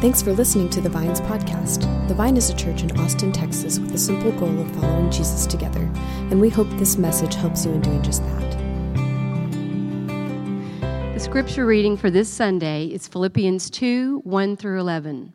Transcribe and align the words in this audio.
Thanks 0.00 0.22
for 0.22 0.32
listening 0.32 0.70
to 0.70 0.80
the 0.80 0.88
Vines 0.88 1.20
podcast. 1.20 1.80
The 2.06 2.14
Vine 2.14 2.36
is 2.36 2.50
a 2.50 2.54
church 2.54 2.84
in 2.84 3.00
Austin, 3.00 3.32
Texas, 3.32 3.80
with 3.80 3.90
the 3.90 3.98
simple 3.98 4.30
goal 4.30 4.60
of 4.60 4.70
following 4.76 5.10
Jesus 5.10 5.44
together, 5.44 5.90
and 6.30 6.40
we 6.40 6.48
hope 6.48 6.70
this 6.70 6.96
message 6.96 7.34
helps 7.34 7.66
you 7.66 7.72
in 7.72 7.80
doing 7.80 8.00
just 8.00 8.22
that. 8.22 8.58
The 11.14 11.18
scripture 11.18 11.66
reading 11.66 11.96
for 11.96 12.12
this 12.12 12.28
Sunday 12.28 12.84
is 12.86 13.08
Philippians 13.08 13.70
2 13.70 14.20
1 14.22 14.56
through 14.56 14.78
11. 14.78 15.32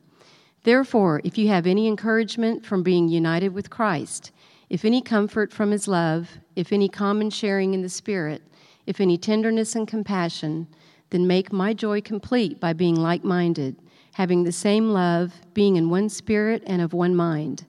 Therefore, 0.64 1.20
if 1.26 1.38
you 1.38 1.50
have 1.50 1.68
any 1.68 1.90
encouragement 1.90 2.66
from 2.66 2.84
being 2.84 3.10
united 3.10 3.50
with 3.50 3.70
Christ, 3.70 4.32
if 4.70 4.86
any 4.86 5.02
comfort 5.02 5.52
from 5.52 5.72
his 5.72 5.90
love, 5.90 6.38
if 6.56 6.72
any 6.72 6.88
common 6.88 7.30
sharing 7.32 7.74
in 7.74 7.82
the 7.82 7.90
Spirit, 7.90 8.42
if 8.88 9.02
any 9.02 9.18
tenderness 9.18 9.76
and 9.76 9.90
compassion, 9.90 10.68
then 11.10 11.28
make 11.28 11.52
my 11.52 11.74
joy 11.74 12.00
complete 12.00 12.62
by 12.62 12.72
being 12.72 12.96
like 12.96 13.26
minded 13.26 13.76
having 14.14 14.44
the 14.44 14.52
same 14.52 14.90
love, 14.92 15.34
being 15.54 15.76
in 15.76 15.90
one 15.90 16.10
spirit 16.10 16.64
and 16.66 16.82
of 16.82 16.94
one 16.94 17.16
mind. 17.16 17.66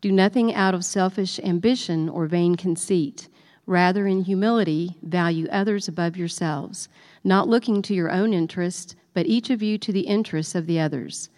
Do 0.00 0.12
nothing 0.12 0.54
out 0.54 0.74
of 0.74 0.84
selfish 0.84 1.38
ambition 1.40 2.08
or 2.08 2.26
vain 2.26 2.54
conceit. 2.54 3.28
Rather, 3.66 4.06
in 4.06 4.22
humility, 4.22 4.96
value 5.02 5.48
others 5.50 5.88
above 5.88 6.16
yourselves, 6.16 6.88
not 7.24 7.48
looking 7.48 7.82
to 7.82 7.94
your 7.94 8.12
own 8.12 8.32
interest, 8.32 8.94
but 9.14 9.26
each 9.26 9.50
of 9.50 9.62
you 9.62 9.78
to 9.78 9.92
the 9.92 10.02
interests 10.02 10.54
of 10.54 10.66
the 10.66 10.78
others. 10.78 11.30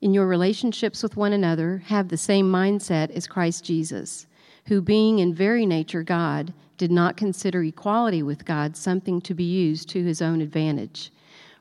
In 0.00 0.14
your 0.14 0.26
relationships 0.26 1.02
with 1.02 1.16
one 1.16 1.32
another, 1.32 1.82
have 1.86 2.08
the 2.08 2.16
same 2.16 2.50
mindset 2.50 3.10
as 3.10 3.26
Christ 3.26 3.64
Jesus, 3.64 4.26
who, 4.66 4.80
being 4.80 5.18
in 5.18 5.34
very 5.34 5.66
nature 5.66 6.02
God, 6.02 6.52
did 6.76 6.90
not 6.90 7.16
consider 7.16 7.62
equality 7.62 8.22
with 8.22 8.44
God 8.44 8.76
something 8.76 9.20
to 9.22 9.34
be 9.34 9.44
used 9.44 9.88
to 9.90 10.04
his 10.04 10.20
own 10.20 10.40
advantage. 10.40 11.10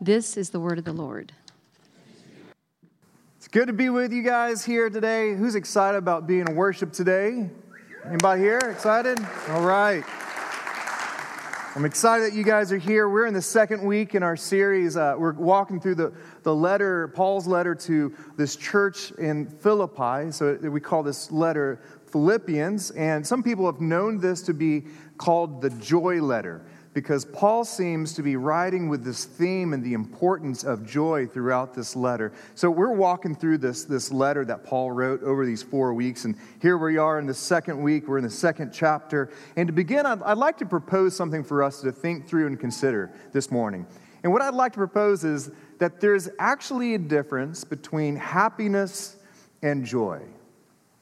This 0.00 0.36
is 0.36 0.50
the 0.50 0.60
word 0.60 0.78
of 0.78 0.84
the 0.84 0.92
Lord. 0.92 1.32
It's 3.36 3.48
good 3.48 3.66
to 3.66 3.72
be 3.72 3.88
with 3.88 4.12
you 4.12 4.22
guys 4.22 4.64
here 4.64 4.88
today. 4.88 5.34
Who's 5.34 5.56
excited 5.56 5.98
about 5.98 6.24
being 6.24 6.46
in 6.46 6.54
worship 6.54 6.92
today? 6.92 7.50
Anybody 8.06 8.42
here 8.42 8.58
excited? 8.58 9.18
All 9.48 9.64
right. 9.64 10.04
I'm 11.74 11.84
excited 11.84 12.30
that 12.30 12.36
you 12.36 12.44
guys 12.44 12.70
are 12.70 12.78
here. 12.78 13.08
We're 13.08 13.26
in 13.26 13.34
the 13.34 13.42
second 13.42 13.84
week 13.84 14.14
in 14.14 14.22
our 14.22 14.36
series. 14.36 14.96
Uh, 14.96 15.16
we're 15.18 15.32
walking 15.32 15.80
through 15.80 15.96
the, 15.96 16.12
the 16.44 16.54
letter, 16.54 17.08
Paul's 17.08 17.48
letter 17.48 17.74
to 17.74 18.14
this 18.36 18.54
church 18.54 19.10
in 19.18 19.46
Philippi. 19.46 20.30
So 20.30 20.54
we 20.62 20.80
call 20.80 21.02
this 21.02 21.32
letter 21.32 21.80
Philippians. 22.12 22.92
And 22.92 23.26
some 23.26 23.42
people 23.42 23.66
have 23.66 23.80
known 23.80 24.20
this 24.20 24.42
to 24.42 24.54
be 24.54 24.84
called 25.16 25.60
the 25.60 25.70
joy 25.70 26.22
letter 26.22 26.64
because 26.94 27.24
Paul 27.24 27.64
seems 27.64 28.14
to 28.14 28.22
be 28.22 28.36
writing 28.36 28.88
with 28.88 29.04
this 29.04 29.24
theme 29.24 29.72
and 29.72 29.84
the 29.84 29.94
importance 29.94 30.64
of 30.64 30.86
joy 30.86 31.26
throughout 31.26 31.74
this 31.74 31.94
letter. 31.94 32.32
So 32.54 32.70
we're 32.70 32.92
walking 32.92 33.34
through 33.34 33.58
this, 33.58 33.84
this 33.84 34.10
letter 34.10 34.44
that 34.46 34.64
Paul 34.64 34.90
wrote 34.90 35.22
over 35.22 35.44
these 35.46 35.62
four 35.62 35.94
weeks, 35.94 36.24
and 36.24 36.34
here 36.60 36.78
we 36.78 36.96
are 36.96 37.18
in 37.18 37.26
the 37.26 37.34
second 37.34 37.80
week. 37.82 38.08
We're 38.08 38.18
in 38.18 38.24
the 38.24 38.30
second 38.30 38.72
chapter. 38.72 39.30
And 39.56 39.66
to 39.66 39.72
begin, 39.72 40.06
I'd, 40.06 40.22
I'd 40.22 40.38
like 40.38 40.58
to 40.58 40.66
propose 40.66 41.14
something 41.14 41.44
for 41.44 41.62
us 41.62 41.80
to 41.82 41.92
think 41.92 42.26
through 42.26 42.46
and 42.46 42.58
consider 42.58 43.12
this 43.32 43.50
morning. 43.50 43.86
And 44.22 44.32
what 44.32 44.42
I'd 44.42 44.54
like 44.54 44.72
to 44.72 44.78
propose 44.78 45.24
is 45.24 45.50
that 45.78 46.00
there's 46.00 46.28
actually 46.38 46.94
a 46.94 46.98
difference 46.98 47.64
between 47.64 48.16
happiness 48.16 49.16
and 49.62 49.84
joy. 49.84 50.22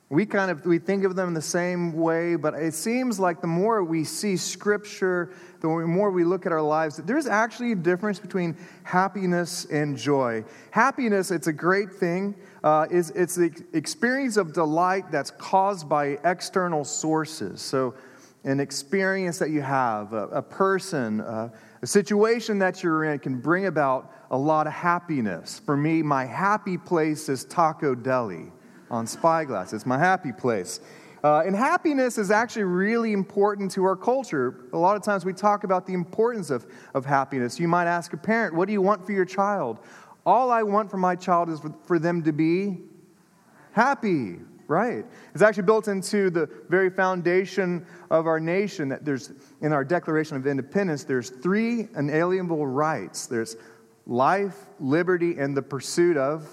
We 0.09 0.25
kind 0.25 0.53
of 0.53 0.65
we 0.65 0.79
think 0.79 1.03
of 1.03 1.17
them 1.17 1.35
the 1.35 1.43
same 1.43 1.93
way, 1.93 2.37
but 2.37 2.55
it 2.55 2.75
seems 2.75 3.19
like 3.19 3.41
the 3.41 3.49
more 3.49 3.83
we 3.83 4.05
see 4.05 4.37
scripture, 4.37 5.33
the 5.61 5.67
more 5.67 6.13
we 6.13 6.23
look 6.23 6.47
at 6.47 6.53
our 6.53 6.63
lives, 6.63 6.99
there's 6.99 7.27
actually 7.27 7.73
a 7.73 7.77
difference 7.77 8.21
between 8.21 8.57
happiness 8.85 9.65
and 9.65 9.97
joy. 9.97 10.45
Happiness, 10.71 11.33
it's 11.33 11.49
a 11.49 11.53
great 11.53 11.93
thing. 11.93 12.37
Uh, 12.63 12.87
is 12.89 13.11
it's 13.11 13.35
the 13.35 13.51
experience 13.73 14.37
of 14.37 14.53
delight 14.53 15.11
that's 15.11 15.33
caused 15.33 15.89
by 15.89 16.19
external 16.25 16.85
sources. 16.85 17.61
So, 17.61 17.95
an 18.45 18.61
experience 18.61 19.41
that 19.41 19.51
you 19.51 19.61
have, 19.61 20.13
a, 20.13 20.29
a 20.29 20.43
person, 20.43 21.21
uh, 21.21 21.49
a 21.83 21.87
situation 21.87 22.61
that 22.61 22.81
you're 22.81 23.03
in 23.03 23.19
can 23.19 23.41
bring 23.41 23.67
about 23.67 24.13
a 24.31 24.39
lot 24.39 24.69
of 24.69 24.73
happiness. 24.73 25.61
For 25.67 25.77
me, 25.77 26.01
my 26.01 26.27
happy 26.27 26.79
place 26.79 27.29
is 27.29 27.45
Taco 27.45 27.97
Deli 27.97 28.53
on 28.91 29.07
Spyglass. 29.07 29.73
It's 29.73 29.87
my 29.87 29.99
happy 29.99 30.33
place. 30.33 30.81
Uh, 31.25 31.43
and 31.45 31.57
happiness 31.57 32.19
is 32.19 32.31
actually 32.31 32.65
really 32.65 33.13
important 33.13 33.71
to 33.73 33.85
our 33.85 33.97
culture. 33.97 34.67
A 34.73 34.79
lot 34.79 34.97
of 34.97 35.03
times 35.03 35.25
we 35.25 35.33
talk 35.33 35.65
about 35.65 35.87
the 35.87 35.93
importance 35.93 36.51
of, 36.51 36.67
of 36.95 37.05
happiness. 37.05 37.59
You 37.59 37.69
might 37.69 37.87
ask 37.87 38.13
a 38.13 38.17
parent, 38.17 38.55
What 38.55 38.67
do 38.67 38.73
you 38.73 38.83
want 38.83 39.05
for 39.05 39.13
your 39.13 39.25
child? 39.25 39.81
All 40.25 40.51
I 40.51 40.63
want 40.63 40.91
for 40.91 40.99
my 40.99 41.17
child 41.17 41.51
is 41.51 41.61
for, 41.61 41.75
for 41.85 41.99
them 41.99 42.23
to 42.25 42.33
be 42.33 42.79
happy, 43.73 44.37
right? 44.69 45.05
It's 45.35 45.43
actually 45.43 45.65
built 45.65 45.89
into 45.89 46.31
the 46.31 46.49
very 46.69 46.91
foundation 46.91 47.87
of 48.11 48.27
our 48.27 48.41
nation 48.41 48.89
that 48.91 49.05
there's, 49.05 49.33
in 49.63 49.73
our 49.73 49.85
Declaration 49.85 50.37
of 50.37 50.47
Independence, 50.47 51.05
there's 51.05 51.31
three 51.31 51.89
inalienable 51.97 52.67
rights 52.67 53.27
there's 53.27 53.57
life, 54.07 54.67
liberty, 54.79 55.39
and 55.39 55.57
the 55.57 55.63
pursuit 55.63 56.17
of 56.17 56.49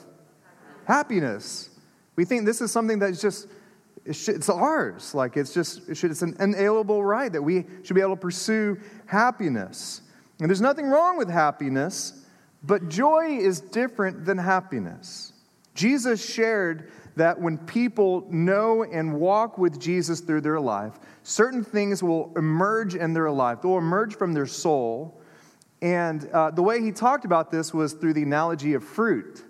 happiness. 0.85 1.69
We 2.15 2.25
think 2.25 2.45
this 2.45 2.61
is 2.61 2.71
something 2.71 2.99
that's 2.99 3.21
just, 3.21 3.47
it's 4.05 4.49
ours. 4.49 5.13
Like 5.15 5.37
it's 5.37 5.53
just, 5.53 5.87
it's 5.87 6.21
an 6.21 6.35
inalienable 6.39 7.03
right 7.03 7.31
that 7.31 7.41
we 7.41 7.65
should 7.83 7.95
be 7.95 8.01
able 8.01 8.15
to 8.15 8.21
pursue 8.21 8.79
happiness. 9.05 10.01
And 10.39 10.49
there's 10.49 10.61
nothing 10.61 10.87
wrong 10.87 11.17
with 11.17 11.29
happiness, 11.29 12.25
but 12.63 12.89
joy 12.89 13.37
is 13.39 13.61
different 13.61 14.25
than 14.25 14.37
happiness. 14.37 15.33
Jesus 15.75 16.23
shared 16.23 16.91
that 17.15 17.39
when 17.39 17.57
people 17.57 18.27
know 18.29 18.83
and 18.83 19.13
walk 19.13 19.57
with 19.57 19.79
Jesus 19.79 20.19
through 20.19 20.41
their 20.41 20.59
life, 20.59 20.93
certain 21.23 21.63
things 21.63 22.01
will 22.01 22.31
emerge 22.35 22.95
in 22.95 23.13
their 23.13 23.31
life. 23.31 23.61
They'll 23.61 23.77
emerge 23.77 24.15
from 24.15 24.33
their 24.33 24.47
soul. 24.47 25.21
And 25.81 26.27
uh, 26.31 26.51
the 26.51 26.63
way 26.63 26.81
he 26.81 26.91
talked 26.91 27.25
about 27.25 27.51
this 27.51 27.73
was 27.73 27.93
through 27.93 28.13
the 28.13 28.23
analogy 28.23 28.73
of 28.73 28.83
fruit. 28.83 29.43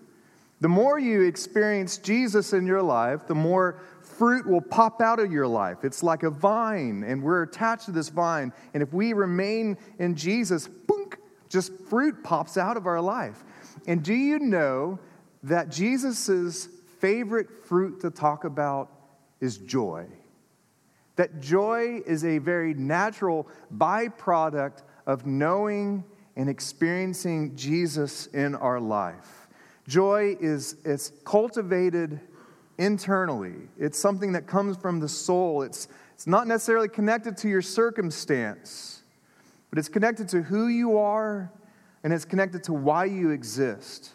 The 0.63 0.69
more 0.69 0.97
you 0.97 1.24
experience 1.24 1.97
Jesus 1.97 2.53
in 2.53 2.66
your 2.66 2.81
life, 2.81 3.28
the 3.28 3.35
more 3.35 3.81
fruit 4.00 4.47
will 4.47 4.62
pop 4.62 5.01
out 5.01 5.19
of 5.19 5.29
your 5.29 5.46
life. 5.46 5.84
It's 5.84 6.01
like 6.01 6.24
a 6.24 6.29
vine, 6.29 7.03
and 7.06 7.22
we're 7.22 7.44
attached 7.44 7.88
to 7.88 7.91
this 7.91 8.07
vine. 8.07 8.53
And 8.73 8.81
if 8.81 8.94
we 8.94 9.12
remain 9.12 9.78
in 10.00 10.16
Jesus, 10.16 10.69
boink, 10.88 11.16
just 11.50 11.73
fruit 11.90 12.23
pops 12.23 12.56
out 12.56 12.78
of 12.78 12.88
our 12.88 13.02
life. 13.02 13.44
And 13.88 14.02
do 14.02 14.13
you 14.13 14.40
know 14.40 15.00
that 15.44 15.68
Jesus' 15.68 16.69
favorite 17.00 17.66
fruit 17.66 18.00
to 18.00 18.09
talk 18.09 18.46
about 18.46 18.90
is 19.41 19.57
joy? 19.57 20.06
That 21.18 21.41
joy 21.41 22.03
is 22.07 22.23
a 22.23 22.38
very 22.38 22.73
natural 22.73 23.50
byproduct 23.75 24.84
of 25.06 25.25
knowing 25.25 26.06
and 26.38 26.47
experiencing 26.50 27.53
Jesus 27.57 28.28
in 28.28 28.56
our 28.56 28.79
life. 28.79 29.42
Joy 29.88 30.38
is 30.39 30.77
it's 30.85 31.11
cultivated 31.25 32.19
internally. 32.78 33.55
It's 33.78 33.99
something 33.99 34.31
that 34.34 34.47
comes 34.47 34.78
from 34.78 34.99
the 34.99 35.09
soul. 35.09 35.61
It's, 35.61 35.87
it's 36.13 36.28
not 36.28 36.47
necessarily 36.47 36.87
connected 36.87 37.37
to 37.37 37.49
your 37.49 37.61
circumstance, 37.61 39.03
but 39.69 39.79
it's 39.79 39.90
connected 39.90 40.29
to 40.29 40.41
who 40.41 40.67
you 40.67 40.97
are 40.97 41.52
and 42.03 42.11
it's 42.13 42.25
connected 42.25 42.63
to 42.66 42.73
why 42.73 43.05
you 43.05 43.31
exist. 43.31 44.11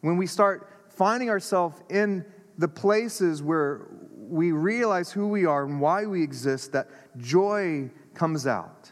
When 0.00 0.16
we 0.16 0.26
start 0.26 0.70
finding 0.88 1.30
ourselves 1.30 1.82
in 1.90 2.24
the 2.58 2.68
places 2.68 3.42
where 3.42 3.88
we 4.16 4.52
realize 4.52 5.10
who 5.10 5.28
we 5.28 5.44
are 5.44 5.64
and 5.64 5.80
why 5.80 6.06
we 6.06 6.22
exist, 6.22 6.72
that 6.72 6.88
joy 7.18 7.90
comes 8.14 8.46
out. 8.46 8.90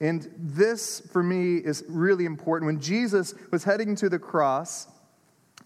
And 0.00 0.30
this, 0.36 1.00
for 1.12 1.22
me, 1.22 1.56
is 1.56 1.84
really 1.88 2.24
important. 2.24 2.66
When 2.66 2.80
Jesus 2.80 3.34
was 3.50 3.64
heading 3.64 3.96
to 3.96 4.08
the 4.08 4.18
cross 4.18 4.86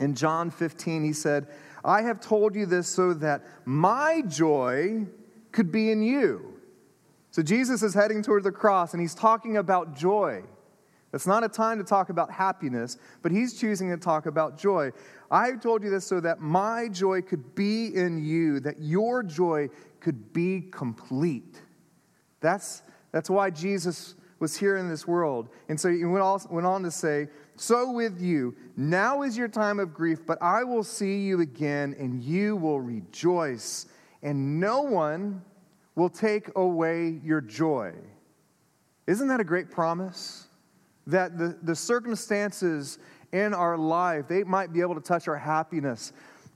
in 0.01 0.15
John 0.15 0.51
15, 0.51 1.05
he 1.05 1.13
said, 1.13 1.49
I 1.85 2.03
have 2.03 2.21
told 2.21 2.55
you 2.55 2.65
this 2.65 2.89
so 2.89 3.13
that 3.15 3.43
my 3.65 4.23
joy 4.27 5.07
could 5.51 5.71
be 5.71 5.91
in 5.91 6.03
you. 6.03 6.55
So 7.31 7.43
Jesus 7.43 7.83
is 7.83 7.95
heading 7.95 8.23
toward 8.23 8.45
the 8.45 8.53
cross 8.53 8.93
and 8.93 9.01
he's 9.01 9.15
talking 9.15 9.57
about 9.57 9.97
joy. 9.97 10.43
It's 11.13 11.27
not 11.27 11.45
a 11.45 11.49
time 11.49 11.79
to 11.79 11.85
talk 11.85 12.09
about 12.09 12.31
happiness, 12.31 12.97
but 13.21 13.33
he's 13.33 13.59
choosing 13.59 13.91
to 13.91 13.99
talk 13.99 14.25
about 14.25 14.57
joy. 14.57 14.93
I 15.31 15.49
have 15.49 15.61
told 15.61 15.83
you 15.83 15.91
this 15.91 16.07
so 16.07 16.21
that 16.21 16.41
my 16.41 16.89
joy 16.89 17.21
could 17.21 17.55
be 17.55 17.95
in 17.95 18.25
you, 18.25 18.61
that 18.61 18.81
your 18.81 19.23
joy 19.23 19.69
could 20.01 20.33
be 20.33 20.63
complete. 20.71 21.61
That's, 22.41 22.83
that's 23.13 23.29
why 23.29 23.51
Jesus 23.51 24.15
was 24.43 24.59
here 24.59 24.77
in 24.77 24.91
this 24.91 25.07
world. 25.07 25.49
And 25.71 25.81
so 25.81 25.89
he 25.91 26.05
went, 26.05 26.23
on 26.23 26.83
to 26.83 26.91
say, 26.91 27.29
So 27.57 27.91
with 27.91 28.21
you, 28.21 28.55
now 28.77 29.23
is 29.23 29.39
your 29.39 29.49
time 29.49 29.81
of 29.81 29.95
grief, 29.95 30.19
but 30.27 30.37
I 30.43 30.65
will 30.65 30.85
see 30.85 31.21
you 31.21 31.41
again, 31.41 31.97
and 31.99 32.23
you 32.23 32.57
will 32.57 32.81
rejoice, 32.81 33.87
and 34.23 34.61
no 34.61 34.83
one 34.83 35.43
will 35.95 36.11
take 36.11 36.51
away 36.57 37.21
your 37.25 37.41
joy. 37.41 37.95
Isn't 39.07 39.29
that 39.29 39.41
a 39.41 39.45
great 39.45 39.71
promise? 39.71 40.49
that 41.07 41.39
the, 41.39 41.57
the 41.63 41.75
circumstances 41.75 42.99
in 43.33 43.55
our 43.55 43.77
life, 43.77 44.29
they 44.29 44.45
might 44.45 44.73
be 44.73 44.81
able 44.81 44.95
to 44.95 45.01
touch 45.01 45.29
our 45.29 45.37
happiness, 45.37 46.13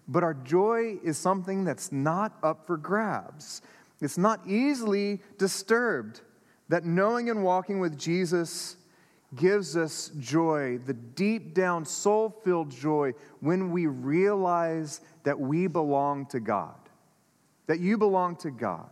but 0.08 0.22
our 0.22 0.34
joy 0.34 0.98
is 1.02 1.18
something 1.18 1.64
that's 1.64 1.90
not 1.90 2.36
up 2.42 2.66
for 2.66 2.76
grabs. 2.76 3.62
It's 4.00 4.18
not 4.18 4.40
easily 4.46 5.20
disturbed. 5.38 6.20
That 6.68 6.84
knowing 6.84 7.30
and 7.30 7.44
walking 7.44 7.78
with 7.78 7.98
Jesus 7.98 8.76
gives 9.34 9.76
us 9.76 10.10
joy, 10.18 10.78
the 10.78 10.94
deep 10.94 11.54
down, 11.54 11.84
soul 11.84 12.30
filled 12.44 12.70
joy, 12.70 13.12
when 13.40 13.70
we 13.70 13.86
realize 13.86 15.00
that 15.24 15.38
we 15.38 15.66
belong 15.66 16.26
to 16.26 16.40
God, 16.40 16.76
that 17.66 17.80
you 17.80 17.98
belong 17.98 18.36
to 18.36 18.50
God. 18.50 18.88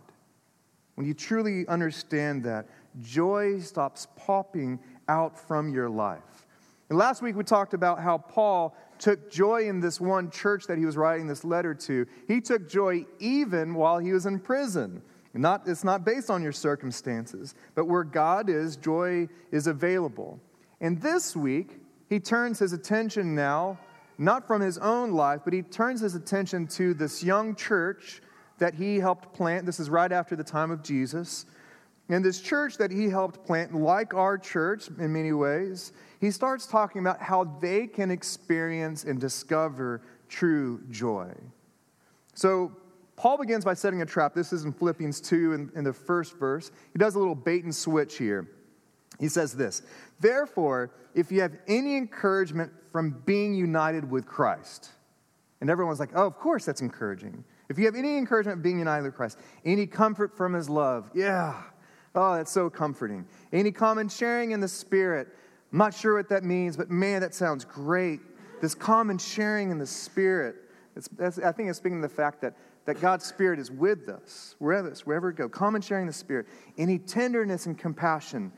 When 0.95 1.07
you 1.07 1.15
truly 1.15 1.67
understand 1.67 2.45
that, 2.45 2.67
joy 3.01 3.61
stops 3.61 4.07
popping 4.17 4.79
out 5.09 5.39
from 5.39 5.73
your 5.73 5.89
life. 5.89 6.47
And 6.89 6.99
last 6.99 7.23
week 7.23 7.35
we 7.35 7.43
talked 7.43 7.75
about 7.75 8.01
how 8.01 8.19
Paul 8.19 8.77
took 8.99 9.31
joy 9.31 9.69
in 9.69 9.81
this 9.81 10.01
one 10.01 10.31
church 10.31 10.67
that 10.67 10.79
he 10.79 10.87
was 10.87 10.97
writing 10.97 11.27
this 11.27 11.45
letter 11.45 11.75
to. 11.75 12.07
He 12.29 12.41
took 12.41 12.69
joy 12.69 13.07
even 13.19 13.75
while 13.75 13.99
he 13.99 14.13
was 14.13 14.27
in 14.27 14.39
prison. 14.39 15.03
Not, 15.35 15.63
it's 15.67 15.83
not 15.83 16.05
based 16.05 16.31
on 16.31 16.43
your 16.43 16.53
circumstances, 16.53 17.55
but 17.75 17.87
where 17.87 18.05
God 18.05 18.49
is, 18.49 18.77
joy 18.77 19.29
is 19.51 19.67
available. 19.67 20.39
And 20.81 21.01
this 21.01 21.35
week, 21.35 21.81
he 22.09 22.21
turns 22.21 22.61
his 22.61 22.73
attention 22.73 23.35
now, 23.35 23.79
not 24.17 24.47
from 24.47 24.61
his 24.61 24.79
own 24.79 25.11
life, 25.11 25.41
but 25.45 25.53
he 25.53 25.63
turns 25.63 26.01
his 26.01 26.15
attention 26.15 26.69
to 26.69 26.95
this 26.95 27.25
young 27.25 27.57
church 27.57 28.23
that 28.59 28.75
he 28.75 29.01
helped 29.01 29.35
plant. 29.35 29.67
This 29.67 29.81
is 29.81 29.91
right 29.91 30.13
after 30.13 30.37
the 30.37 30.45
time 30.45 30.71
of 30.71 30.83
Jesus. 30.83 31.47
And 32.09 32.25
this 32.25 32.41
church 32.41 32.77
that 32.77 32.91
he 32.91 33.09
helped 33.09 33.45
plant, 33.45 33.75
like 33.75 34.15
our 34.15 34.39
church 34.39 34.89
in 34.99 35.13
many 35.13 35.33
ways, 35.33 35.93
he 36.21 36.31
starts 36.31 36.67
talking 36.67 37.01
about 37.01 37.21
how 37.21 37.45
they 37.61 37.87
can 37.87 38.11
experience 38.11 39.05
and 39.05 39.21
discover 39.21 40.03
true 40.29 40.83
joy. 40.91 41.33
So, 42.35 42.73
Paul 43.17 43.39
begins 43.39 43.65
by 43.65 43.75
setting 43.75 44.03
a 44.03 44.07
trap. 44.07 44.35
This 44.35 44.53
is 44.53 44.65
in 44.65 44.73
Philippians 44.73 45.21
2 45.21 45.53
in, 45.53 45.73
in 45.77 45.85
the 45.85 45.93
first 45.93 46.37
verse. 46.39 46.71
He 46.93 46.99
does 46.99 47.15
a 47.15 47.19
little 47.19 47.35
bait 47.35 47.65
and 47.65 47.75
switch 47.75 48.19
here. 48.19 48.49
He 49.21 49.29
says 49.29 49.55
this 49.55 49.83
Therefore, 50.21 50.91
if 51.15 51.31
you 51.31 51.41
have 51.41 51.57
any 51.69 51.97
encouragement 51.97 52.73
from 52.91 53.23
being 53.25 53.55
united 53.55 54.11
with 54.11 54.27
Christ, 54.27 54.91
and 55.61 55.71
everyone's 55.71 56.01
like, 56.01 56.11
oh, 56.15 56.27
of 56.27 56.37
course 56.39 56.65
that's 56.65 56.81
encouraging. 56.81 57.45
If 57.69 57.79
you 57.79 57.87
have 57.87 57.95
any 57.95 58.19
encouragement 58.19 58.59
of 58.59 58.63
being 58.63 58.79
united 58.79 59.05
with 59.05 59.15
Christ, 59.15 59.39
any 59.65 59.87
comfort 59.87 60.37
from 60.37 60.53
his 60.53 60.69
love, 60.69 61.11
yeah, 61.15 61.63
Oh, 62.15 62.37
that's 62.37 62.51
so 62.51 62.71
comforting. 62.71 63.27
Any 63.53 63.73
common 63.73 64.09
sharing 64.09 64.53
in 64.53 64.61
the 64.61 64.69
Spirit. 64.69 65.29
I'm 65.73 65.79
not 65.79 65.95
sure 65.95 66.17
what 66.17 66.29
that 66.29 66.45
means, 66.45 66.77
but 66.77 66.91
man, 66.91 67.23
that 67.23 67.35
sounds 67.35 67.65
great. 67.65 68.21
This 68.61 68.75
common 68.75 69.19
sharing 69.19 69.71
in 69.71 69.79
the 69.79 69.87
Spirit. 69.87 70.57
I 71.21 71.31
think 71.53 71.69
it's 71.69 71.79
speaking 71.79 71.97
of 71.97 72.09
the 72.09 72.17
fact 72.17 72.41
that, 72.43 72.55
that 72.87 73.01
God's 73.01 73.25
Spirit 73.25 73.59
is 73.59 73.71
with 73.71 74.09
us, 74.09 74.55
wherever, 74.59 74.91
wherever 75.05 75.29
we 75.29 75.35
go. 75.35 75.49
Common 75.49 75.81
sharing 75.81 76.07
the 76.07 76.13
Spirit. 76.13 76.47
Any 76.77 76.99
tenderness 76.99 77.67
and 77.67 77.79
compassion. 77.79 78.53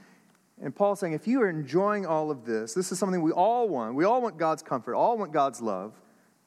And 0.63 0.75
Paul's 0.75 1.01
saying, 1.01 1.13
if 1.13 1.27
you 1.29 1.43
are 1.43 1.51
enjoying 1.51 2.07
all 2.07 2.31
of 2.31 2.45
this, 2.45 2.75
this 2.75 2.91
is 2.91 2.99
something 2.99 3.23
we 3.23 3.33
all 3.33 3.69
want. 3.69 3.95
We 3.95 4.05
all 4.05 4.23
want 4.23 4.39
God's 4.39 4.63
comfort, 4.63 4.95
all 4.95 5.19
want 5.19 5.33
God's 5.33 5.61
love, 5.61 5.93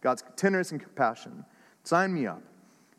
God's 0.01 0.23
tenderness 0.35 0.71
and 0.71 0.81
compassion. 0.81 1.45
Sign 1.83 2.13
me 2.13 2.27
up. 2.27 2.41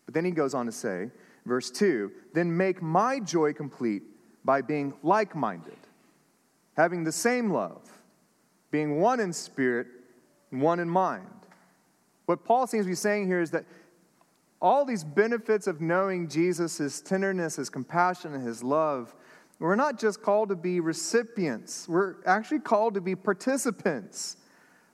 But 0.06 0.14
then 0.14 0.24
he 0.24 0.30
goes 0.30 0.54
on 0.54 0.66
to 0.66 0.72
say, 0.72 1.10
Verse 1.46 1.70
2 1.70 2.12
Then 2.34 2.56
make 2.56 2.82
my 2.82 3.20
joy 3.20 3.52
complete 3.52 4.02
by 4.44 4.62
being 4.62 4.94
like 5.02 5.34
minded, 5.34 5.78
having 6.76 7.04
the 7.04 7.12
same 7.12 7.50
love, 7.50 7.82
being 8.70 9.00
one 9.00 9.20
in 9.20 9.32
spirit 9.32 9.86
one 10.50 10.80
in 10.80 10.88
mind. 10.88 11.26
What 12.26 12.44
Paul 12.44 12.66
seems 12.66 12.84
to 12.84 12.88
be 12.88 12.96
saying 12.96 13.26
here 13.26 13.40
is 13.40 13.50
that 13.52 13.64
all 14.60 14.84
these 14.84 15.04
benefits 15.04 15.66
of 15.66 15.80
knowing 15.80 16.28
Jesus, 16.28 16.78
his 16.78 17.00
tenderness, 17.00 17.56
his 17.56 17.70
compassion, 17.70 18.34
and 18.34 18.46
his 18.46 18.62
love, 18.62 19.14
we're 19.58 19.76
not 19.76 19.98
just 19.98 20.22
called 20.22 20.48
to 20.50 20.56
be 20.56 20.80
recipients, 20.80 21.88
we're 21.88 22.16
actually 22.26 22.60
called 22.60 22.94
to 22.94 23.00
be 23.00 23.14
participants. 23.14 24.36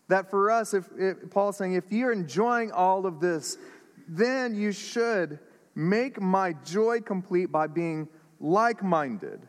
That 0.08 0.30
for 0.30 0.52
us, 0.52 0.72
if, 0.72 0.88
if 0.96 1.30
Paul's 1.30 1.56
saying, 1.56 1.74
if 1.74 1.90
you're 1.90 2.12
enjoying 2.12 2.70
all 2.70 3.06
of 3.06 3.18
this, 3.18 3.58
then 4.06 4.54
you 4.54 4.70
should 4.70 5.40
Make 5.76 6.22
my 6.22 6.54
joy 6.64 7.02
complete 7.02 7.52
by 7.52 7.66
being 7.66 8.08
like 8.40 8.82
minded. 8.82 9.46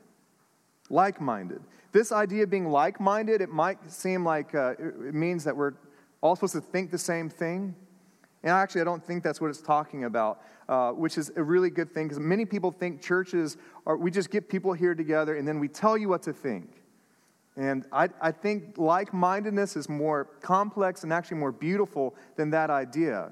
Like 0.90 1.22
minded. 1.22 1.62
This 1.94 2.12
idea 2.12 2.44
of 2.44 2.50
being 2.50 2.68
like 2.68 3.00
minded, 3.00 3.40
it 3.40 3.50
might 3.50 3.90
seem 3.90 4.26
like 4.26 4.54
uh, 4.54 4.76
it 4.78 5.14
means 5.16 5.46
that 5.46 5.56
we're 5.56 5.72
all 6.20 6.36
supposed 6.36 6.54
to 6.54 6.62
think 6.62 6.92
the 6.92 6.98
same 6.98 7.30
thing. 7.30 7.74
And 8.44 8.52
actually, 8.52 8.82
I 8.82 8.84
don't 8.84 9.04
think 9.04 9.24
that's 9.24 9.42
what 9.42 9.50
it's 9.50 9.62
talking 9.62 10.04
about, 10.04 10.42
uh, 10.70 10.92
which 10.92 11.18
is 11.18 11.32
a 11.36 11.44
really 11.44 11.70
good 11.70 11.92
thing 11.92 12.08
because 12.08 12.20
many 12.20 12.46
people 12.46 12.72
think 12.72 13.02
churches 13.02 13.58
are, 13.86 13.98
we 13.98 14.12
just 14.12 14.30
get 14.30 14.48
people 14.48 14.74
here 14.74 14.94
together 14.94 15.36
and 15.36 15.48
then 15.48 15.60
we 15.60 15.68
tell 15.68 15.98
you 15.98 16.10
what 16.10 16.22
to 16.24 16.34
think. 16.34 16.84
And 17.56 17.86
I, 17.92 18.10
I 18.22 18.32
think 18.32 18.78
like 18.78 19.14
mindedness 19.14 19.76
is 19.76 19.90
more 19.90 20.26
complex 20.42 21.04
and 21.04 21.12
actually 21.12 21.38
more 21.38 21.52
beautiful 21.52 22.16
than 22.36 22.52
that 22.52 22.70
idea. 22.70 23.32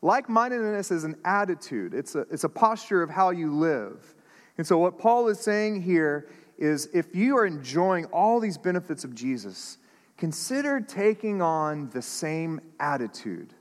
Like 0.00 0.28
mindedness 0.28 0.92
is 0.92 1.02
an 1.02 1.16
attitude, 1.24 1.92
it's 1.92 2.14
a, 2.14 2.20
it's 2.30 2.44
a 2.44 2.48
posture 2.48 3.02
of 3.02 3.10
how 3.10 3.30
you 3.30 3.52
live. 3.52 4.14
And 4.56 4.66
so, 4.66 4.78
what 4.78 4.98
Paul 4.98 5.28
is 5.28 5.40
saying 5.40 5.82
here 5.82 6.28
is 6.56 6.88
if 6.92 7.14
you 7.14 7.36
are 7.36 7.46
enjoying 7.46 8.04
all 8.06 8.38
these 8.38 8.58
benefits 8.58 9.02
of 9.02 9.14
Jesus, 9.14 9.78
consider 10.16 10.80
taking 10.80 11.42
on 11.42 11.90
the 11.90 12.02
same 12.02 12.60
attitude. 12.78 13.54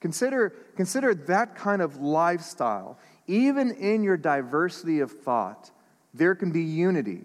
Consider, 0.00 0.50
consider 0.76 1.14
that 1.14 1.54
kind 1.54 1.82
of 1.82 1.96
lifestyle. 1.96 2.98
Even 3.26 3.70
in 3.72 4.02
your 4.02 4.16
diversity 4.16 5.00
of 5.00 5.12
thought, 5.12 5.70
there 6.14 6.34
can 6.34 6.50
be 6.50 6.62
unity. 6.62 7.22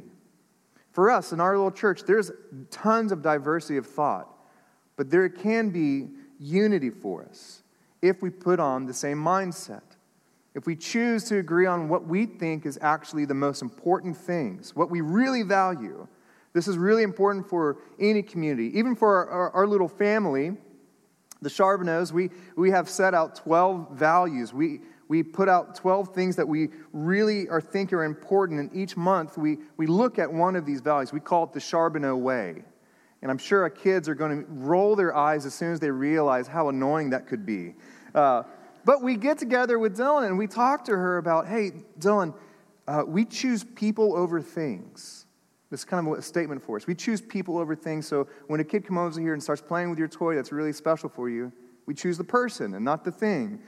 For 0.92 1.10
us 1.10 1.32
in 1.32 1.40
our 1.40 1.56
little 1.56 1.72
church, 1.72 2.04
there's 2.04 2.32
tons 2.72 3.12
of 3.12 3.22
diversity 3.22 3.78
of 3.78 3.88
thought, 3.88 4.30
but 4.98 5.10
there 5.10 5.28
can 5.30 5.70
be 5.70 6.10
unity 6.40 6.90
for 6.90 7.24
us 7.24 7.64
if 8.02 8.22
we 8.22 8.30
put 8.30 8.60
on 8.60 8.86
the 8.86 8.94
same 8.94 9.18
mindset. 9.18 9.82
If 10.54 10.66
we 10.66 10.76
choose 10.76 11.26
to 11.26 11.38
agree 11.38 11.66
on 11.66 11.90
what 11.90 12.06
we 12.06 12.26
think 12.26 12.66
is 12.66 12.80
actually 12.82 13.26
the 13.26 13.34
most 13.34 13.62
important 13.62 14.16
things, 14.16 14.74
what 14.74 14.90
we 14.90 15.02
really 15.02 15.44
value, 15.44 16.08
this 16.54 16.70
is 16.70 16.78
really 16.78 17.04
important 17.04 17.50
for 17.50 17.78
any 18.00 18.24
community, 18.24 18.72
even 18.78 18.96
for 18.96 19.18
our, 19.18 19.30
our, 19.30 19.52
our 19.52 19.68
little 19.68 19.90
family. 19.90 20.56
The 21.46 21.52
Charbonneaus, 21.52 22.12
we, 22.12 22.32
we 22.56 22.72
have 22.72 22.90
set 22.90 23.14
out 23.14 23.36
12 23.36 23.92
values. 23.92 24.52
We, 24.52 24.82
we 25.08 25.22
put 25.22 25.48
out 25.48 25.76
12 25.76 26.12
things 26.12 26.36
that 26.38 26.48
we 26.48 26.70
really 26.92 27.48
are 27.50 27.62
think 27.62 27.94
are 27.94 28.04
important, 28.04 28.60
and 28.60 28.76
each 28.76 28.98
month 28.98 29.38
we, 29.38 29.60
we 29.78 29.86
look 29.86 30.18
at 30.18 30.34
one 30.34 30.56
of 30.56 30.66
these 30.66 30.82
values. 30.82 31.14
We 31.14 31.20
call 31.20 31.44
it 31.44 31.54
the 31.54 31.60
Charbonneau 31.60 32.16
way. 32.16 32.64
And 33.22 33.30
I'm 33.30 33.38
sure 33.38 33.62
our 33.62 33.70
kids 33.70 34.10
are 34.10 34.16
going 34.16 34.44
to 34.44 34.52
roll 34.54 34.96
their 34.96 35.16
eyes 35.16 35.46
as 35.46 35.54
soon 35.54 35.72
as 35.72 35.80
they 35.80 35.92
realize 35.92 36.48
how 36.48 36.70
annoying 36.70 37.12
that 37.12 37.28
could 37.28 37.46
be. 37.46 37.76
Uh, 38.16 38.42
but 38.84 39.04
we 39.04 39.16
get 39.16 39.38
together 39.38 39.78
with 39.78 39.96
Dylan 39.96 40.26
and 40.26 40.40
we 40.40 40.48
talk 40.48 40.86
to 40.86 40.94
her 40.94 41.20
about, 41.20 41.46
hey, 41.46 41.74
Dylan, 42.00 42.34
uh, 42.88 43.04
we 43.06 43.24
choose 43.24 43.64
people 43.64 44.16
over 44.16 44.42
things. 44.42 45.25
This 45.76 45.82
is 45.82 45.86
kind 45.86 46.08
of 46.08 46.18
a 46.18 46.22
statement 46.22 46.64
for 46.64 46.78
us. 46.78 46.88
We 46.88 46.96
choose 46.96 47.20
people 47.20 47.58
over 47.58 47.76
things. 47.76 48.08
So 48.08 48.30
when 48.48 48.62
a 48.62 48.64
kid 48.64 48.88
comes 48.88 49.18
over 49.18 49.20
here 49.20 49.34
and 49.34 49.44
starts 49.44 49.62
playing 49.62 49.90
with 49.90 50.00
your 50.00 50.08
toy 50.08 50.34
that's 50.34 50.54
really 50.54 50.72
special 50.72 51.10
for 51.10 51.30
you, 51.30 51.52
we 51.86 51.94
choose 51.94 52.18
the 52.18 52.24
person 52.24 52.76
and 52.76 52.86
not 52.86 53.04
the 53.04 53.12
thing. 53.12 53.60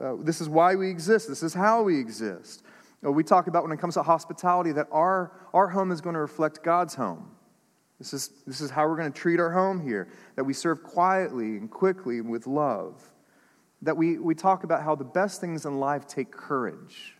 Uh, 0.00 0.14
this 0.20 0.40
is 0.40 0.48
why 0.48 0.76
we 0.76 0.88
exist. 0.88 1.28
This 1.28 1.42
is 1.42 1.52
how 1.52 1.82
we 1.82 1.98
exist. 1.98 2.62
Uh, 3.04 3.10
we 3.10 3.24
talk 3.24 3.48
about 3.48 3.64
when 3.64 3.72
it 3.72 3.80
comes 3.80 3.94
to 3.94 4.02
hospitality 4.04 4.70
that 4.70 4.86
our, 4.92 5.32
our 5.52 5.66
home 5.66 5.90
is 5.90 6.00
going 6.00 6.14
to 6.14 6.20
reflect 6.20 6.62
God's 6.62 6.94
home. 6.94 7.32
This 7.98 8.14
is, 8.14 8.30
this 8.46 8.60
is 8.60 8.70
how 8.70 8.86
we're 8.86 8.96
going 8.96 9.12
to 9.12 9.18
treat 9.18 9.40
our 9.40 9.50
home 9.50 9.84
here, 9.84 10.08
that 10.36 10.44
we 10.44 10.52
serve 10.52 10.84
quietly 10.84 11.56
and 11.56 11.68
quickly 11.68 12.20
with 12.20 12.46
love 12.46 13.02
that 13.82 13.96
we, 13.96 14.18
we 14.18 14.36
talk 14.36 14.62
about 14.62 14.84
how 14.84 14.94
the 14.94 15.04
best 15.04 15.40
things 15.40 15.64
in 15.64 15.80
life 15.80 16.06
take 16.06 16.30
courage. 16.30 17.16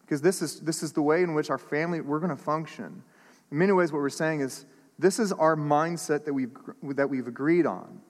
Because 0.00 0.20
this 0.20 0.42
is, 0.42 0.60
this 0.60 0.82
is 0.82 0.92
the 0.92 1.02
way 1.02 1.22
in 1.22 1.34
which 1.34 1.50
our 1.50 1.58
family, 1.58 2.00
we're 2.00 2.18
going 2.18 2.34
to 2.34 2.42
function. 2.42 3.02
In 3.50 3.58
many 3.58 3.72
ways, 3.72 3.92
what 3.92 4.00
we're 4.00 4.08
saying 4.08 4.40
is 4.40 4.66
This 4.98 5.18
is 5.18 5.32
our 5.32 5.56
mindset 5.56 6.24
that 6.24 6.32
we've, 6.32 6.56
that 6.82 7.08
we've 7.08 7.26
agreed 7.26 7.66
on. 7.66 8.00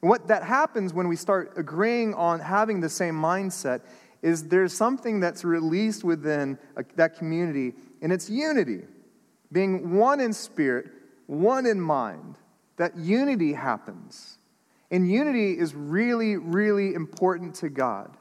And 0.00 0.08
what 0.08 0.28
that 0.28 0.42
happens 0.42 0.94
when 0.94 1.08
we 1.08 1.16
start 1.16 1.52
agreeing 1.56 2.14
on 2.14 2.40
having 2.40 2.80
the 2.80 2.88
same 2.88 3.14
mindset 3.14 3.82
is 4.22 4.48
there's 4.48 4.72
something 4.72 5.20
that's 5.20 5.44
released 5.44 6.04
within 6.04 6.58
a, 6.76 6.84
that 6.96 7.16
community, 7.16 7.74
and 8.00 8.12
it's 8.12 8.30
unity. 8.30 8.82
Being 9.52 9.96
one 9.96 10.20
in 10.20 10.32
spirit, 10.32 10.86
one 11.26 11.66
in 11.66 11.80
mind. 11.80 12.36
That 12.76 12.96
unity 12.96 13.52
happens. 13.52 14.38
And 14.90 15.10
unity 15.10 15.58
is 15.58 15.74
really, 15.74 16.36
really 16.36 16.94
important 16.94 17.54
to 17.56 17.68
God. 17.68 18.16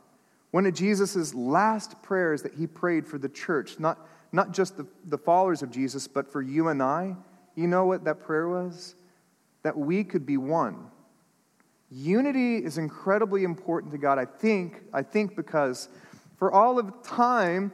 One 0.51 0.65
of 0.65 0.73
Jesus' 0.73 1.33
last 1.33 2.01
prayers 2.01 2.41
that 2.41 2.55
he 2.55 2.67
prayed 2.67 3.05
for 3.05 3.17
the 3.17 3.29
church, 3.29 3.79
not, 3.79 4.05
not 4.31 4.51
just 4.51 4.77
the, 4.77 4.85
the 5.05 5.17
followers 5.17 5.61
of 5.61 5.71
Jesus, 5.71 6.07
but 6.07 6.31
for 6.31 6.41
you 6.41 6.67
and 6.67 6.81
I, 6.81 7.15
you 7.55 7.67
know 7.67 7.85
what 7.85 8.03
that 8.05 8.19
prayer 8.19 8.47
was? 8.47 8.95
That 9.63 9.77
we 9.77 10.03
could 10.03 10.25
be 10.25 10.37
one. 10.37 10.87
Unity 11.91 12.57
is 12.57 12.77
incredibly 12.77 13.43
important 13.43 13.91
to 13.93 13.97
God, 13.97 14.19
I 14.19 14.25
think, 14.25 14.81
I 14.93 15.01
think 15.01 15.35
because 15.35 15.89
for 16.37 16.51
all 16.51 16.77
of 16.77 17.03
time, 17.03 17.71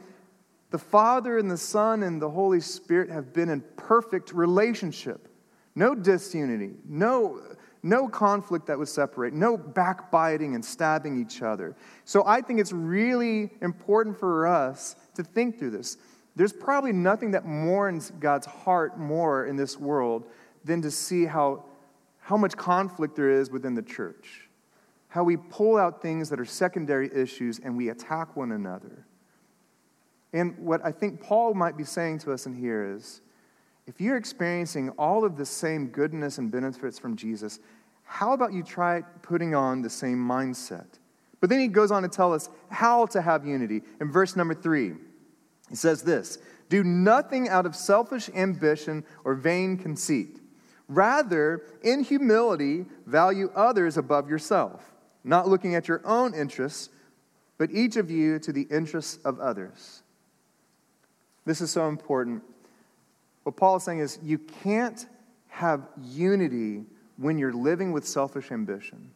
the 0.70 0.78
Father 0.78 1.38
and 1.38 1.50
the 1.50 1.56
Son 1.56 2.02
and 2.02 2.20
the 2.20 2.30
Holy 2.30 2.60
Spirit 2.60 3.10
have 3.10 3.32
been 3.32 3.48
in 3.48 3.62
perfect 3.76 4.32
relationship. 4.32 5.28
No 5.74 5.94
disunity, 5.94 6.72
no, 6.88 7.40
no 7.82 8.08
conflict 8.08 8.66
that 8.66 8.78
would 8.78 8.88
separate, 8.88 9.34
no 9.34 9.56
backbiting 9.56 10.54
and 10.54 10.64
stabbing 10.64 11.20
each 11.20 11.42
other. 11.42 11.76
So 12.04 12.24
I 12.26 12.40
think 12.40 12.58
it's 12.58 12.72
really 12.72 13.50
important 13.60 14.18
for 14.18 14.46
us 14.46 14.96
to 15.14 15.22
think 15.22 15.58
through 15.58 15.70
this. 15.70 15.98
There's 16.36 16.52
probably 16.52 16.92
nothing 16.92 17.32
that 17.32 17.46
mourns 17.46 18.12
God's 18.20 18.46
heart 18.46 18.98
more 18.98 19.46
in 19.46 19.56
this 19.56 19.78
world 19.78 20.28
than 20.64 20.82
to 20.82 20.90
see 20.90 21.24
how 21.24 21.64
how 22.26 22.36
much 22.36 22.56
conflict 22.56 23.14
there 23.14 23.30
is 23.30 23.52
within 23.52 23.74
the 23.76 23.82
church, 23.82 24.48
how 25.06 25.22
we 25.22 25.36
pull 25.36 25.76
out 25.76 26.02
things 26.02 26.28
that 26.28 26.40
are 26.40 26.44
secondary 26.44 27.08
issues 27.14 27.60
and 27.60 27.76
we 27.76 27.90
attack 27.90 28.34
one 28.34 28.50
another. 28.50 29.06
And 30.32 30.58
what 30.58 30.84
I 30.84 30.90
think 30.90 31.20
Paul 31.20 31.54
might 31.54 31.76
be 31.76 31.84
saying 31.84 32.18
to 32.20 32.32
us 32.32 32.46
in 32.46 32.52
here 32.52 32.96
is 32.96 33.20
if 33.86 34.00
you're 34.00 34.16
experiencing 34.16 34.90
all 34.98 35.24
of 35.24 35.36
the 35.36 35.46
same 35.46 35.86
goodness 35.86 36.38
and 36.38 36.50
benefits 36.50 36.98
from 36.98 37.14
Jesus, 37.14 37.60
how 38.02 38.32
about 38.32 38.52
you 38.52 38.64
try 38.64 39.02
putting 39.22 39.54
on 39.54 39.80
the 39.80 39.90
same 39.90 40.18
mindset? 40.18 40.98
But 41.40 41.48
then 41.48 41.60
he 41.60 41.68
goes 41.68 41.92
on 41.92 42.02
to 42.02 42.08
tell 42.08 42.32
us 42.32 42.50
how 42.70 43.06
to 43.06 43.22
have 43.22 43.46
unity. 43.46 43.82
In 44.00 44.10
verse 44.10 44.34
number 44.34 44.54
three, 44.54 44.94
he 45.68 45.76
says 45.76 46.02
this 46.02 46.38
Do 46.68 46.84
nothing 46.84 47.48
out 47.48 47.66
of 47.66 47.76
selfish 47.76 48.28
ambition 48.34 49.04
or 49.24 49.34
vain 49.34 49.76
conceit 49.76 50.40
Rather, 50.88 51.62
in 51.82 52.04
humility, 52.04 52.86
value 53.06 53.50
others 53.54 53.96
above 53.96 54.30
yourself, 54.30 54.92
not 55.24 55.48
looking 55.48 55.74
at 55.74 55.88
your 55.88 56.00
own 56.04 56.32
interests, 56.32 56.90
but 57.58 57.70
each 57.72 57.96
of 57.96 58.10
you 58.10 58.38
to 58.38 58.52
the 58.52 58.66
interests 58.70 59.18
of 59.24 59.40
others. 59.40 60.02
This 61.44 61.60
is 61.60 61.70
so 61.70 61.88
important. 61.88 62.42
What 63.42 63.56
Paul 63.56 63.76
is 63.76 63.82
saying 63.82 63.98
is 63.98 64.18
you 64.22 64.38
can't 64.38 65.06
have 65.48 65.88
unity 66.02 66.84
when 67.16 67.38
you're 67.38 67.52
living 67.52 67.92
with 67.92 68.06
selfish 68.06 68.52
ambition. 68.52 69.10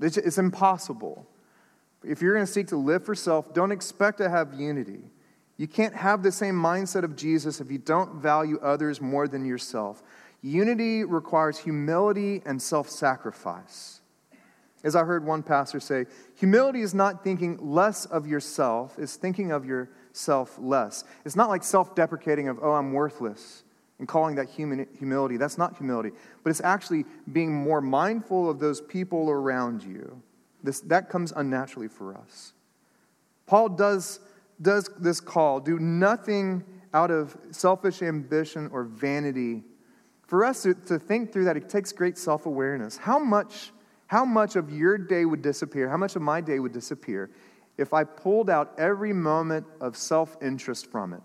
It's 0.00 0.38
impossible. 0.38 1.26
If 2.02 2.22
you're 2.22 2.34
going 2.34 2.46
to 2.46 2.52
seek 2.52 2.68
to 2.68 2.76
live 2.76 3.04
for 3.04 3.14
self, 3.14 3.52
don't 3.52 3.72
expect 3.72 4.18
to 4.18 4.28
have 4.28 4.54
unity. 4.54 5.00
You 5.58 5.66
can't 5.66 5.94
have 5.94 6.22
the 6.22 6.32
same 6.32 6.54
mindset 6.54 7.02
of 7.02 7.16
Jesus 7.16 7.60
if 7.60 7.70
you 7.70 7.78
don't 7.78 8.14
value 8.14 8.58
others 8.62 9.00
more 9.00 9.28
than 9.28 9.44
yourself. 9.44 10.02
Unity 10.40 11.04
requires 11.04 11.58
humility 11.58 12.40
and 12.46 12.62
self 12.62 12.88
sacrifice. 12.88 14.00
As 14.84 14.94
I 14.94 15.02
heard 15.02 15.24
one 15.24 15.42
pastor 15.42 15.80
say, 15.80 16.06
humility 16.36 16.80
is 16.80 16.94
not 16.94 17.24
thinking 17.24 17.58
less 17.60 18.06
of 18.06 18.28
yourself, 18.28 18.94
it's 18.98 19.16
thinking 19.16 19.50
of 19.50 19.66
yourself 19.66 20.56
less. 20.60 21.04
It's 21.24 21.34
not 21.34 21.48
like 21.48 21.64
self 21.64 21.96
deprecating 21.96 22.48
of, 22.48 22.60
oh, 22.62 22.72
I'm 22.72 22.92
worthless, 22.92 23.64
and 23.98 24.06
calling 24.06 24.36
that 24.36 24.48
human, 24.48 24.86
humility. 24.96 25.36
That's 25.36 25.58
not 25.58 25.76
humility, 25.76 26.12
but 26.44 26.50
it's 26.50 26.60
actually 26.60 27.04
being 27.32 27.52
more 27.52 27.80
mindful 27.80 28.48
of 28.48 28.60
those 28.60 28.80
people 28.80 29.28
around 29.28 29.82
you. 29.82 30.22
This, 30.62 30.80
that 30.82 31.10
comes 31.10 31.32
unnaturally 31.34 31.88
for 31.88 32.16
us. 32.16 32.52
Paul 33.46 33.70
does, 33.70 34.20
does 34.60 34.90
this 34.98 35.20
call 35.20 35.60
do 35.60 35.78
nothing 35.78 36.64
out 36.94 37.10
of 37.10 37.36
selfish 37.50 38.02
ambition 38.02 38.68
or 38.72 38.84
vanity 38.84 39.62
for 40.28 40.44
us 40.44 40.62
to, 40.62 40.74
to 40.74 40.98
think 40.98 41.32
through 41.32 41.46
that, 41.46 41.56
it 41.56 41.70
takes 41.70 41.90
great 41.90 42.18
self 42.18 42.44
awareness. 42.44 42.98
How 42.98 43.18
much, 43.18 43.72
how 44.06 44.26
much 44.26 44.56
of 44.56 44.70
your 44.70 44.98
day 44.98 45.24
would 45.24 45.40
disappear? 45.40 45.88
How 45.88 45.96
much 45.96 46.16
of 46.16 46.22
my 46.22 46.42
day 46.42 46.60
would 46.60 46.72
disappear 46.72 47.30
if 47.78 47.94
I 47.94 48.04
pulled 48.04 48.50
out 48.50 48.74
every 48.78 49.14
moment 49.14 49.66
of 49.80 49.96
self 49.96 50.36
interest 50.42 50.90
from 50.92 51.14
it? 51.14 51.22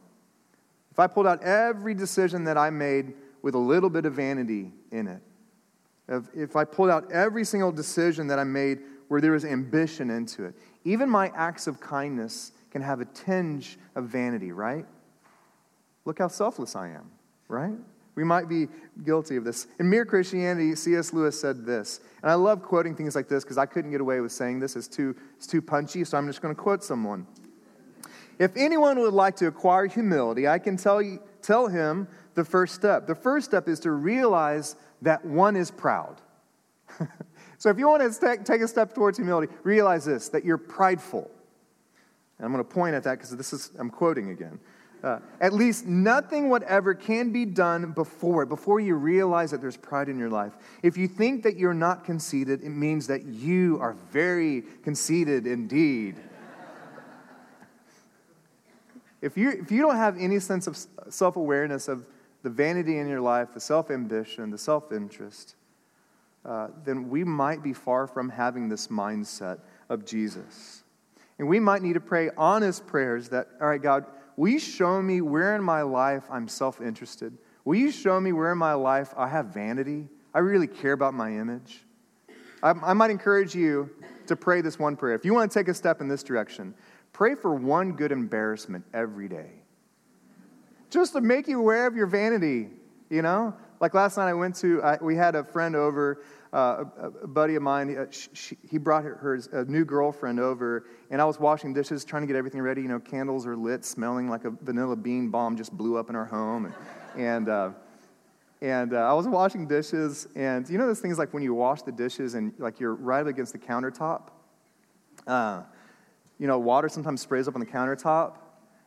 If 0.89 0.99
I 0.99 1.07
pulled 1.07 1.27
out 1.27 1.43
every 1.43 1.93
decision 1.93 2.45
that 2.45 2.57
I 2.57 2.69
made 2.69 3.13
with 3.41 3.55
a 3.55 3.59
little 3.59 3.89
bit 3.89 4.05
of 4.05 4.13
vanity 4.13 4.71
in 4.91 5.07
it? 5.07 5.21
If, 6.07 6.29
if 6.33 6.55
I 6.55 6.63
pulled 6.63 6.89
out 6.89 7.11
every 7.11 7.43
single 7.43 7.73
decision 7.73 8.27
that 8.27 8.39
I 8.39 8.45
made 8.45 8.79
where 9.09 9.19
there 9.19 9.33
was 9.33 9.43
ambition 9.43 10.09
into 10.09 10.45
it? 10.45 10.55
Even 10.85 11.09
my 11.09 11.29
acts 11.35 11.67
of 11.67 11.81
kindness 11.81 12.53
can 12.74 12.82
have 12.82 13.00
a 13.00 13.06
tinge 13.06 13.77
of 13.96 14.06
vanity, 14.06 14.51
right? 14.51 14.86
Look 16.06 16.20
how 16.20 16.27
selfless 16.27 16.75
I 16.75 16.89
am, 16.89 17.10
right? 17.48 17.77
We 18.15 18.24
might 18.24 18.50
be 18.50 18.68
guilty 19.06 19.36
of 19.38 19.44
this. 19.44 19.68
In 19.80 19.89
Mere 19.89 20.06
Christianity, 20.06 20.75
C.S. 20.75 21.13
Lewis 21.13 21.39
said 21.39 21.65
this, 21.65 22.01
and 22.22 22.32
I 22.32 22.34
love 22.34 22.63
quoting 22.63 22.96
things 22.96 23.15
like 23.15 23.27
this 23.27 23.44
because 23.44 23.60
I 23.60 23.68
couldn't 23.68 23.92
get 23.92 24.01
away 24.01 24.20
with 24.22 24.32
saying 24.32 24.60
this. 24.60 24.75
It's 24.75 24.88
too, 24.88 25.15
it's 25.38 25.48
too 25.48 25.62
punchy, 25.62 26.03
so 26.03 26.18
I'm 26.18 26.27
just 26.27 26.42
going 26.42 26.53
to 26.53 26.60
quote 26.60 26.84
someone. 26.84 27.27
If 28.39 28.58
anyone 28.58 29.00
would 29.00 29.13
like 29.13 29.36
to 29.38 29.48
acquire 29.48 29.86
humility, 29.86 30.48
I 30.48 30.58
can 30.58 30.75
tell, 30.75 31.01
you, 31.01 31.20
tell 31.44 31.68
him 31.68 32.08
the 32.34 32.44
first 32.44 32.74
step. 32.74 33.06
The 33.06 33.15
first 33.15 33.46
step 33.46 33.68
is 33.68 33.80
to 33.82 33.92
realize 33.92 34.75
that 35.03 35.24
one 35.24 35.56
is 35.56 35.70
proud. 35.70 36.22
so 37.60 37.70
if 37.70 37.77
you 37.77 37.88
want 37.88 38.01
to 38.12 38.20
take, 38.20 38.44
take 38.46 38.62
a 38.62 38.68
step 38.68 38.96
towards 38.96 39.20
humility, 39.20 39.53
realize 39.63 40.06
this 40.06 40.30
that 40.30 40.44
you're 40.44 40.58
prideful. 40.58 41.30
And 42.43 42.50
I'm 42.50 42.51
going 42.51 42.67
to 42.67 42.73
point 42.73 42.93
at 42.93 43.03
that 43.03 43.19
because 43.19 43.33
this 43.38 43.53
is, 43.53 43.71
I'm 43.79 43.89
quoting 43.89 44.31
again. 44.31 44.59
Uh, 45.01 45.19
at 45.39 45.53
least 45.53 45.85
nothing 45.85 46.50
whatever 46.50 46.93
can 46.93 47.31
be 47.31 47.45
done 47.45 47.93
before 47.93 48.45
before 48.45 48.81
you 48.81 48.95
realize 48.95 49.51
that 49.51 49.62
there's 49.62 49.77
pride 49.77 50.09
in 50.09 50.19
your 50.19 50.29
life. 50.29 50.51
If 50.81 50.97
you 50.97 51.07
think 51.07 51.43
that 51.43 51.55
you're 51.55 51.73
not 51.73 52.03
conceited, 52.03 52.62
it 52.62 52.71
means 52.71 53.07
that 53.07 53.23
you 53.23 53.79
are 53.79 53.93
very 54.12 54.63
conceited 54.83 55.47
indeed. 55.47 56.17
if, 59.21 59.38
you, 59.38 59.51
if 59.51 59.71
you 59.71 59.81
don't 59.81 59.95
have 59.95 60.17
any 60.19 60.39
sense 60.39 60.67
of 60.67 60.77
self 61.09 61.38
awareness 61.38 61.88
of 61.88 62.05
the 62.41 62.50
vanity 62.50 62.97
in 62.97 63.07
your 63.07 63.21
life, 63.21 63.53
the 63.53 63.62
self 63.62 63.89
ambition, 63.89 64.51
the 64.51 64.57
self 64.57 64.91
interest, 64.91 65.55
uh, 66.43 66.67
then 66.83 67.09
we 67.09 67.23
might 67.23 67.63
be 67.63 67.71
far 67.71 68.05
from 68.05 68.27
having 68.27 68.67
this 68.67 68.89
mindset 68.89 69.59
of 69.88 70.03
Jesus. 70.03 70.82
And 71.43 71.50
we 71.50 71.59
might 71.59 71.81
need 71.81 71.93
to 71.93 72.00
pray 72.00 72.29
honest 72.38 72.88
prayers 72.88 73.27
that, 73.29 73.50
all 73.59 73.67
right, 73.67 73.81
God, 73.81 74.05
Will 74.35 74.50
you 74.50 74.59
show 74.59 75.01
me 75.01 75.21
where 75.21 75.55
in 75.55 75.63
my 75.63 75.83
life 75.83 76.23
I'm 76.29 76.47
self 76.47 76.81
interested? 76.81 77.38
Will 77.65 77.75
you 77.75 77.91
show 77.91 78.19
me 78.19 78.33
where 78.33 78.51
in 78.51 78.57
my 78.57 78.73
life 78.73 79.13
I 79.15 79.27
have 79.27 79.47
vanity? 79.47 80.07
I 80.33 80.39
really 80.39 80.67
care 80.67 80.93
about 80.93 81.13
my 81.13 81.31
image. 81.31 81.83
I, 82.62 82.71
I 82.71 82.93
might 82.93 83.12
encourage 83.12 83.53
you 83.53 83.89
to 84.27 84.35
pray 84.35 84.62
this 84.62 84.79
one 84.79 84.95
prayer. 84.95 85.15
If 85.15 85.23
you 85.23 85.33
want 85.33 85.51
to 85.51 85.59
take 85.59 85.67
a 85.67 85.73
step 85.73 86.01
in 86.01 86.07
this 86.07 86.23
direction, 86.23 86.73
pray 87.12 87.35
for 87.35 87.53
one 87.53 87.93
good 87.93 88.12
embarrassment 88.12 88.83
every 88.93 89.27
day. 89.27 89.51
Just 90.89 91.13
to 91.13 91.21
make 91.21 91.47
you 91.47 91.59
aware 91.59 91.85
of 91.85 91.95
your 91.95 92.07
vanity, 92.07 92.69
you 93.09 93.21
know? 93.21 93.53
Like 93.79 93.93
last 93.93 94.17
night, 94.17 94.29
I 94.29 94.33
went 94.33 94.55
to, 94.57 94.81
I, 94.81 94.97
we 95.01 95.15
had 95.15 95.35
a 95.35 95.43
friend 95.43 95.75
over 95.75 96.23
uh, 96.53 96.86
a, 97.24 97.27
buddy 97.27 97.55
of 97.55 97.63
mine, 97.63 97.98
uh, 97.98 98.05
she, 98.12 98.55
he 98.69 98.77
brought 98.77 99.03
her, 99.03 99.15
her 99.15 99.36
a 99.53 99.65
new 99.65 99.83
girlfriend 99.83 100.39
over, 100.39 100.86
and 101.10 101.19
I 101.19 101.25
was 101.25 101.39
washing 101.39 101.74
dishes, 101.74 102.05
trying 102.05 102.22
to 102.22 102.27
get 102.27 102.36
everything 102.36 102.62
ready. 102.62 102.83
You 102.83 102.89
know, 102.89 103.00
candles 103.00 103.48
are 103.48 103.55
lit, 103.55 103.83
smelling 103.83 104.29
like 104.29 104.45
a 104.45 104.51
vanilla 104.51 104.95
bean 104.95 105.29
bomb 105.29 105.57
just 105.57 105.75
blew 105.75 105.98
up 105.98 106.12
in 106.12 106.15
our 106.15 106.25
home. 106.25 106.65
And, 106.65 106.75
and, 107.17 107.50
uh, 107.50 107.72
and 108.62 108.93
uh, 108.93 108.98
I 108.98 109.13
was 109.13 109.27
washing 109.27 109.67
dishes, 109.67 110.27
and 110.36 110.69
you 110.69 110.77
know 110.77 110.86
those 110.86 111.00
things 111.00 111.17
like 111.17 111.33
when 111.33 111.41
you 111.41 111.55
wash 111.55 111.81
the 111.81 111.91
dishes 111.91 112.36
and 112.36 112.53
like 112.60 112.79
you're 112.79 112.93
right 112.93 113.22
up 113.22 113.27
against 113.27 113.51
the 113.51 113.60
countertop? 113.60 114.29
Uh, 115.25 115.63
you 116.38 116.45
know, 116.45 116.60
water 116.60 116.88
sometimes 116.88 117.22
sprays 117.22 117.48
up 117.48 117.55
on 117.55 117.62
the 117.62 117.65
countertop. 117.65 118.36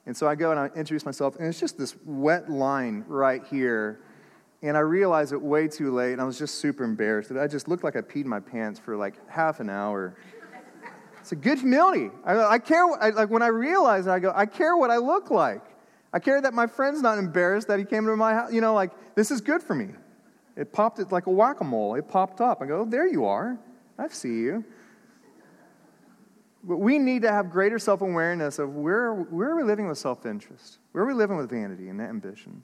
And 0.07 0.17
so 0.17 0.29
I 0.29 0.37
go 0.37 0.53
and 0.53 0.61
I 0.61 0.67
introduce 0.67 1.05
myself, 1.05 1.35
and 1.37 1.49
it's 1.49 1.59
just 1.59 1.77
this 1.77 1.97
wet 2.05 2.49
line 2.49 3.05
right 3.09 3.45
here 3.51 4.01
and 4.69 4.77
I 4.77 4.81
realized 4.81 5.33
it 5.33 5.41
way 5.41 5.69
too 5.69 5.93
late, 5.93 6.13
and 6.13 6.21
I 6.21 6.25
was 6.25 6.39
just 6.39 6.57
super 6.57 6.85
embarrassed. 6.85 7.31
I 7.33 7.47
just 7.47 7.69
looked 7.69 7.85
like 7.85 7.97
I 7.97 8.01
peed 8.01 8.25
my 8.25 8.41
pants 8.41 8.79
for 8.79 8.97
like 8.97 9.15
half 9.29 9.61
an 9.61 9.71
hour. 9.71 10.17
It's 11.21 11.33
a 11.33 11.37
good 11.37 11.59
humility. 11.59 12.11
I, 12.25 12.39
I 12.39 12.59
care, 12.59 12.85
I, 13.03 13.11
like 13.11 13.31
when 13.31 13.43
I 13.43 13.49
realize 13.49 14.07
it, 14.07 14.11
I 14.11 14.19
go, 14.19 14.33
I 14.35 14.47
care 14.47 14.77
what 14.77 14.91
I 14.91 14.99
look 14.99 15.31
like. 15.31 15.63
I 16.13 16.19
care 16.19 16.41
that 16.41 16.55
my 16.55 16.67
friend's 16.67 17.03
not 17.03 17.19
embarrassed 17.19 17.69
that 17.69 17.79
he 17.79 17.85
came 17.85 18.07
to 18.07 18.17
my 18.17 18.35
house. 18.35 18.53
You 18.53 18.61
know, 18.61 18.75
like, 18.75 18.93
this 19.15 19.31
is 19.31 19.41
good 19.41 19.63
for 19.63 19.75
me. 19.75 19.89
It 20.57 20.73
popped, 20.73 20.99
it 20.99 21.13
like 21.13 21.27
a 21.27 21.31
whack 21.31 21.61
a 21.61 21.65
mole. 21.65 21.97
It 21.97 22.09
popped 22.09 22.41
up. 22.41 22.63
I 22.63 22.67
go, 22.67 22.81
oh, 22.81 22.85
there 22.85 23.07
you 23.07 23.25
are. 23.25 23.59
I 23.99 24.09
see 24.09 24.39
you. 24.39 24.65
But 26.63 26.79
we 26.79 26.99
need 26.99 27.23
to 27.23 27.31
have 27.31 27.51
greater 27.51 27.79
self 27.79 28.01
awareness 28.01 28.59
of 28.59 28.75
where, 28.75 29.15
where 29.15 29.51
are 29.51 29.57
we 29.57 29.63
living 29.63 29.89
with 29.89 29.99
self 29.99 30.27
interest? 30.27 30.79
Where 30.93 31.05
are 31.05 31.07
we 31.07 31.15
living 31.15 31.37
with 31.37 31.51
vanity 31.51 31.89
and 31.89 32.01
ambition? 32.01 32.63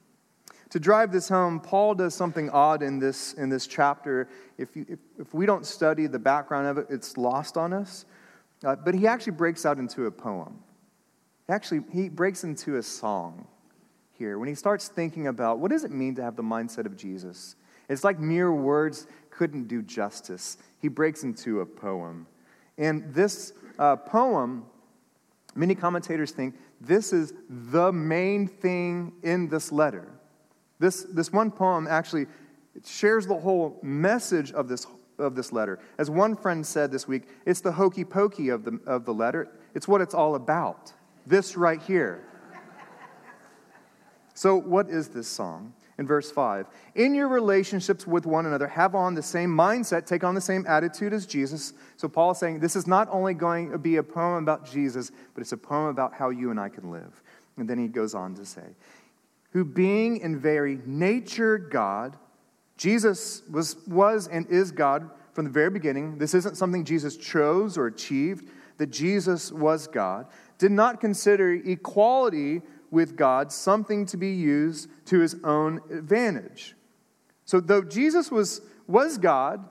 To 0.73 0.81
drive 0.81 1.13
this 1.13 1.29
home, 1.29 1.61
Paul 1.61 1.95
does 1.95 2.15
something 2.15 2.49
odd 2.49 2.83
in 2.83 2.99
this, 2.99 3.35
in 3.35 3.51
this 3.51 3.67
chapter. 3.67 4.27
If, 4.57 4.75
you, 4.75 4.87
if, 4.89 4.99
if 5.19 5.35
we 5.35 5.45
don't 5.45 5.67
study 5.67 6.07
the 6.07 6.19
background 6.19 6.67
of 6.67 6.79
it, 6.79 6.87
it's 6.89 7.19
lost 7.19 7.59
on 7.59 7.75
us. 7.75 8.07
Uh, 8.65 8.77
but 8.77 8.95
he 8.95 9.07
actually 9.07 9.35
breaks 9.35 9.67
out 9.67 9.77
into 9.77 10.07
a 10.07 10.11
poem. 10.11 10.61
Actually, 11.51 11.83
he 11.93 12.09
breaks 12.09 12.43
into 12.43 12.77
a 12.79 12.83
song 12.83 13.47
here 14.13 14.39
when 14.39 14.49
he 14.49 14.55
starts 14.55 14.89
thinking 14.89 15.27
about 15.27 15.59
what 15.59 15.71
does 15.71 15.85
it 15.85 15.91
mean 15.91 16.15
to 16.15 16.23
have 16.23 16.37
the 16.37 16.43
mindset 16.43 16.87
of 16.87 16.97
Jesus? 16.97 17.55
It's 17.91 18.03
like 18.03 18.19
mere 18.19 18.51
words 18.51 19.07
couldn't 19.29 19.69
do 19.69 19.83
justice. 19.83 20.57
He 20.81 20.89
breaks 20.89 21.23
into 21.23 21.61
a 21.61 21.67
poem. 21.67 22.27
And 22.79 23.13
this 23.13 23.53
uh, 23.79 23.97
poem, 23.97 24.65
many 25.55 25.75
commentators 25.75 26.31
think 26.31 26.55
this 26.81 27.13
is 27.13 27.35
the 27.51 27.93
main 27.93 28.49
thing 28.49 29.13
in 29.23 29.51
this 29.51 29.71
letter. 29.71 30.09
This, 30.83 31.05
this 31.05 31.33
one 31.33 31.53
poem 31.53 31.87
actually 31.89 32.27
shares 32.85 33.29
the 33.29 33.37
whole 33.37 33.79
message 33.85 34.51
of 34.51 34.67
this, 34.67 34.85
of 35.17 35.37
this 35.37 35.53
letter. 35.53 35.79
As 35.97 36.11
one 36.11 36.35
friend 36.35 36.67
said 36.67 36.91
this 36.91 37.07
week, 37.07 37.29
it's 37.47 37.61
the 37.61 37.71
hokey 37.71 38.05
pokey 38.05 38.49
of 38.49 38.65
the, 38.65 38.81
of 38.85 39.05
the 39.05 39.15
letter. 39.15 39.49
It's 39.77 39.87
what 39.87 40.01
it's 40.01 40.13
all 40.13 40.35
about. 40.35 40.93
This 41.25 41.57
right 41.57 41.81
here. 41.81 42.25
So, 44.35 44.57
what 44.57 44.91
is 44.91 45.11
this 45.11 45.29
song? 45.29 45.73
In 45.99 46.07
verse 46.07 46.33
5, 46.33 46.67
in 46.97 47.15
your 47.15 47.29
relationships 47.29 48.05
with 48.05 48.27
one 48.27 48.47
another, 48.47 48.67
have 48.67 48.97
on 48.97 49.15
the 49.15 49.23
same 49.23 49.51
mindset, 49.51 50.05
take 50.05 50.25
on 50.25 50.35
the 50.35 50.41
same 50.41 50.65
attitude 50.67 51.13
as 51.13 51.27
Jesus. 51.27 51.75
So, 51.97 52.09
Paul 52.09 52.33
is 52.33 52.39
saying 52.39 52.59
this 52.59 52.75
is 52.75 52.89
not 52.89 53.09
only 53.13 53.35
going 53.35 53.71
to 53.71 53.79
be 53.79 53.97
a 53.97 54.03
poem 54.03 54.43
about 54.43 54.69
Jesus, 54.69 55.13
but 55.33 55.43
it's 55.43 55.53
a 55.53 55.57
poem 55.57 55.87
about 55.87 56.13
how 56.13 56.31
you 56.31 56.51
and 56.51 56.59
I 56.59 56.71
can 56.71 56.91
live. 56.91 57.23
And 57.57 57.71
then 57.71 57.79
he 57.79 57.87
goes 57.87 58.15
on 58.15 58.35
to 58.35 58.45
say, 58.45 58.75
who 59.53 59.65
being 59.65 60.19
in 60.19 60.39
very 60.39 60.81
nature 60.87 61.59
God, 61.59 62.17
Jesus 62.77 63.43
was, 63.51 63.77
was 63.87 64.27
and 64.29 64.47
is 64.49 64.73
God 64.73 65.11
from 65.33 65.45
the 65.45 65.51
very 65.51 65.71
beginning. 65.71 66.19
This 66.19 66.35
isn't 66.35 66.57
something 66.57 66.85
Jesus 66.85 67.17
chose 67.17 67.79
or 67.79 67.87
achieved, 67.87 68.49
that 68.79 68.89
Jesus 68.89 69.53
was 69.53 69.87
God, 69.87 70.27
did 70.59 70.73
not 70.73 71.01
consider 71.01 71.53
equality 71.53 72.63
with 72.91 73.17
God 73.17 73.53
something 73.53 74.07
to 74.07 74.17
be 74.17 74.33
used 74.33 74.89
to 75.07 75.21
his 75.21 75.37
own 75.45 75.81
advantage. 75.91 76.75
So, 77.45 77.61
though 77.61 77.83
Jesus 77.83 78.31
was, 78.31 78.61
was 78.87 79.19
God, 79.19 79.65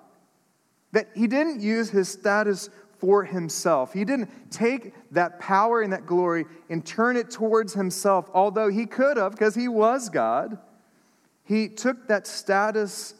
that 0.92 1.10
he 1.16 1.28
didn't 1.28 1.62
use 1.62 1.90
his 1.90 2.10
status 2.10 2.70
for 3.02 3.24
himself. 3.26 3.94
He 3.94 4.06
didn't 4.06 4.30
take 4.52 4.94
that 5.12 5.40
power 5.40 5.82
and 5.82 5.92
that 5.92 6.06
glory 6.06 6.46
and 6.70 6.86
turn 6.86 7.18
it 7.18 7.32
towards 7.32 7.74
himself, 7.74 8.30
although 8.32 8.70
he 8.70 8.86
could 8.86 9.18
have 9.18 9.32
because 9.32 9.56
he 9.56 9.68
was 9.68 10.08
God. 10.08 10.60
He 11.44 11.68
took 11.68 12.08
that 12.08 12.28
status 12.28 13.16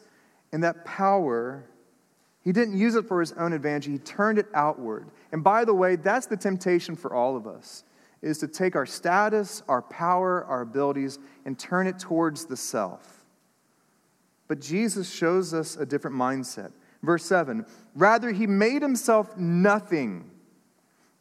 and 0.52 0.62
that 0.62 0.84
power, 0.84 1.64
he 2.42 2.52
didn't 2.52 2.78
use 2.78 2.94
it 2.94 3.08
for 3.08 3.18
his 3.18 3.32
own 3.32 3.52
advantage, 3.52 3.86
he 3.86 3.98
turned 3.98 4.38
it 4.38 4.46
outward. 4.54 5.10
And 5.32 5.42
by 5.42 5.64
the 5.64 5.74
way, 5.74 5.96
that's 5.96 6.26
the 6.26 6.36
temptation 6.36 6.94
for 6.94 7.12
all 7.12 7.36
of 7.36 7.48
us 7.48 7.82
is 8.22 8.38
to 8.38 8.46
take 8.46 8.76
our 8.76 8.86
status, 8.86 9.64
our 9.68 9.82
power, 9.82 10.44
our 10.44 10.60
abilities, 10.60 11.18
and 11.44 11.58
turn 11.58 11.88
it 11.88 11.98
towards 11.98 12.44
the 12.44 12.56
self. 12.56 13.24
But 14.46 14.60
Jesus 14.60 15.12
shows 15.12 15.52
us 15.52 15.76
a 15.76 15.84
different 15.84 16.16
mindset. 16.16 16.70
Verse 17.02 17.24
7 17.24 17.66
Rather, 17.94 18.30
he 18.30 18.46
made 18.46 18.82
himself 18.82 19.36
nothing. 19.36 20.30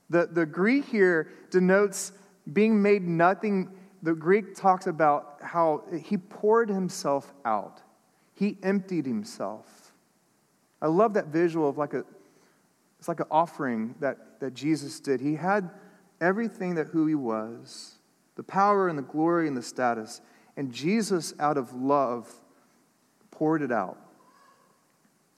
The, 0.10 0.28
the 0.28 0.46
Greek 0.46 0.86
here 0.86 1.32
denotes 1.50 2.12
being 2.52 2.82
made 2.82 3.04
nothing. 3.04 3.72
The 4.04 4.14
Greek 4.14 4.56
talks 4.56 4.88
about 4.88 5.38
how 5.42 5.84
he 6.04 6.18
poured 6.18 6.70
himself 6.70 7.34
out, 7.46 7.82
he 8.34 8.58
emptied 8.64 9.06
himself. 9.06 9.94
I 10.82 10.88
love 10.88 11.14
that 11.14 11.28
visual 11.28 11.70
of 11.70 11.78
like 11.78 11.94
a, 11.94 12.04
it's 12.98 13.08
like 13.08 13.20
an 13.20 13.28
offering 13.30 13.94
that, 14.00 14.40
that 14.40 14.56
Jesus 14.56 15.00
did. 15.00 15.22
He 15.22 15.36
had 15.36 15.70
everything 16.20 16.76
that 16.76 16.88
who 16.88 17.06
he 17.06 17.14
was, 17.14 18.00
the 18.36 18.44
power 18.44 18.88
and 18.88 18.98
the 18.98 19.04
glory 19.04 19.48
and 19.48 19.56
the 19.56 19.62
status. 19.62 20.22
And 20.58 20.72
Jesus, 20.72 21.36
out 21.40 21.58
of 21.58 21.74
love, 21.74 22.32
poured 23.30 23.62
it 23.62 23.72
out. 23.72 23.98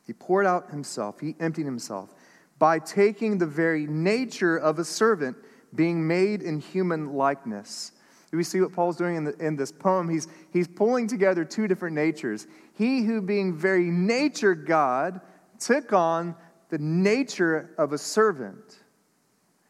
He 0.06 0.14
poured 0.14 0.46
out 0.46 0.70
himself, 0.70 1.20
he 1.20 1.36
emptied 1.40 1.66
himself 1.66 2.14
by 2.60 2.80
taking 2.80 3.38
the 3.38 3.46
very 3.46 3.88
nature 3.88 4.58
of 4.58 4.80
a 4.80 4.86
servant, 4.86 5.38
being 5.76 6.06
made 6.08 6.42
in 6.42 6.60
human 6.60 7.14
likeness. 7.14 7.92
Do 8.32 8.38
we 8.38 8.44
see 8.44 8.62
what 8.62 8.74
Paul's 8.74 8.96
doing 8.96 9.16
in, 9.16 9.24
the, 9.26 9.38
in 9.46 9.56
this 9.56 9.72
poem? 9.72 10.10
He's, 10.10 10.28
he's 10.52 10.68
pulling 10.68 11.08
together 11.08 11.46
two 11.46 11.68
different 11.68 11.96
natures. 11.96 12.48
He 12.74 13.04
who, 13.04 13.22
being 13.22 13.56
very 13.56 13.92
nature 13.92 14.56
God, 14.56 15.22
took 15.60 15.94
on 15.94 16.36
the 16.70 16.80
nature 16.80 17.70
of 17.78 17.94
a 17.94 17.98
servant. 17.98 18.80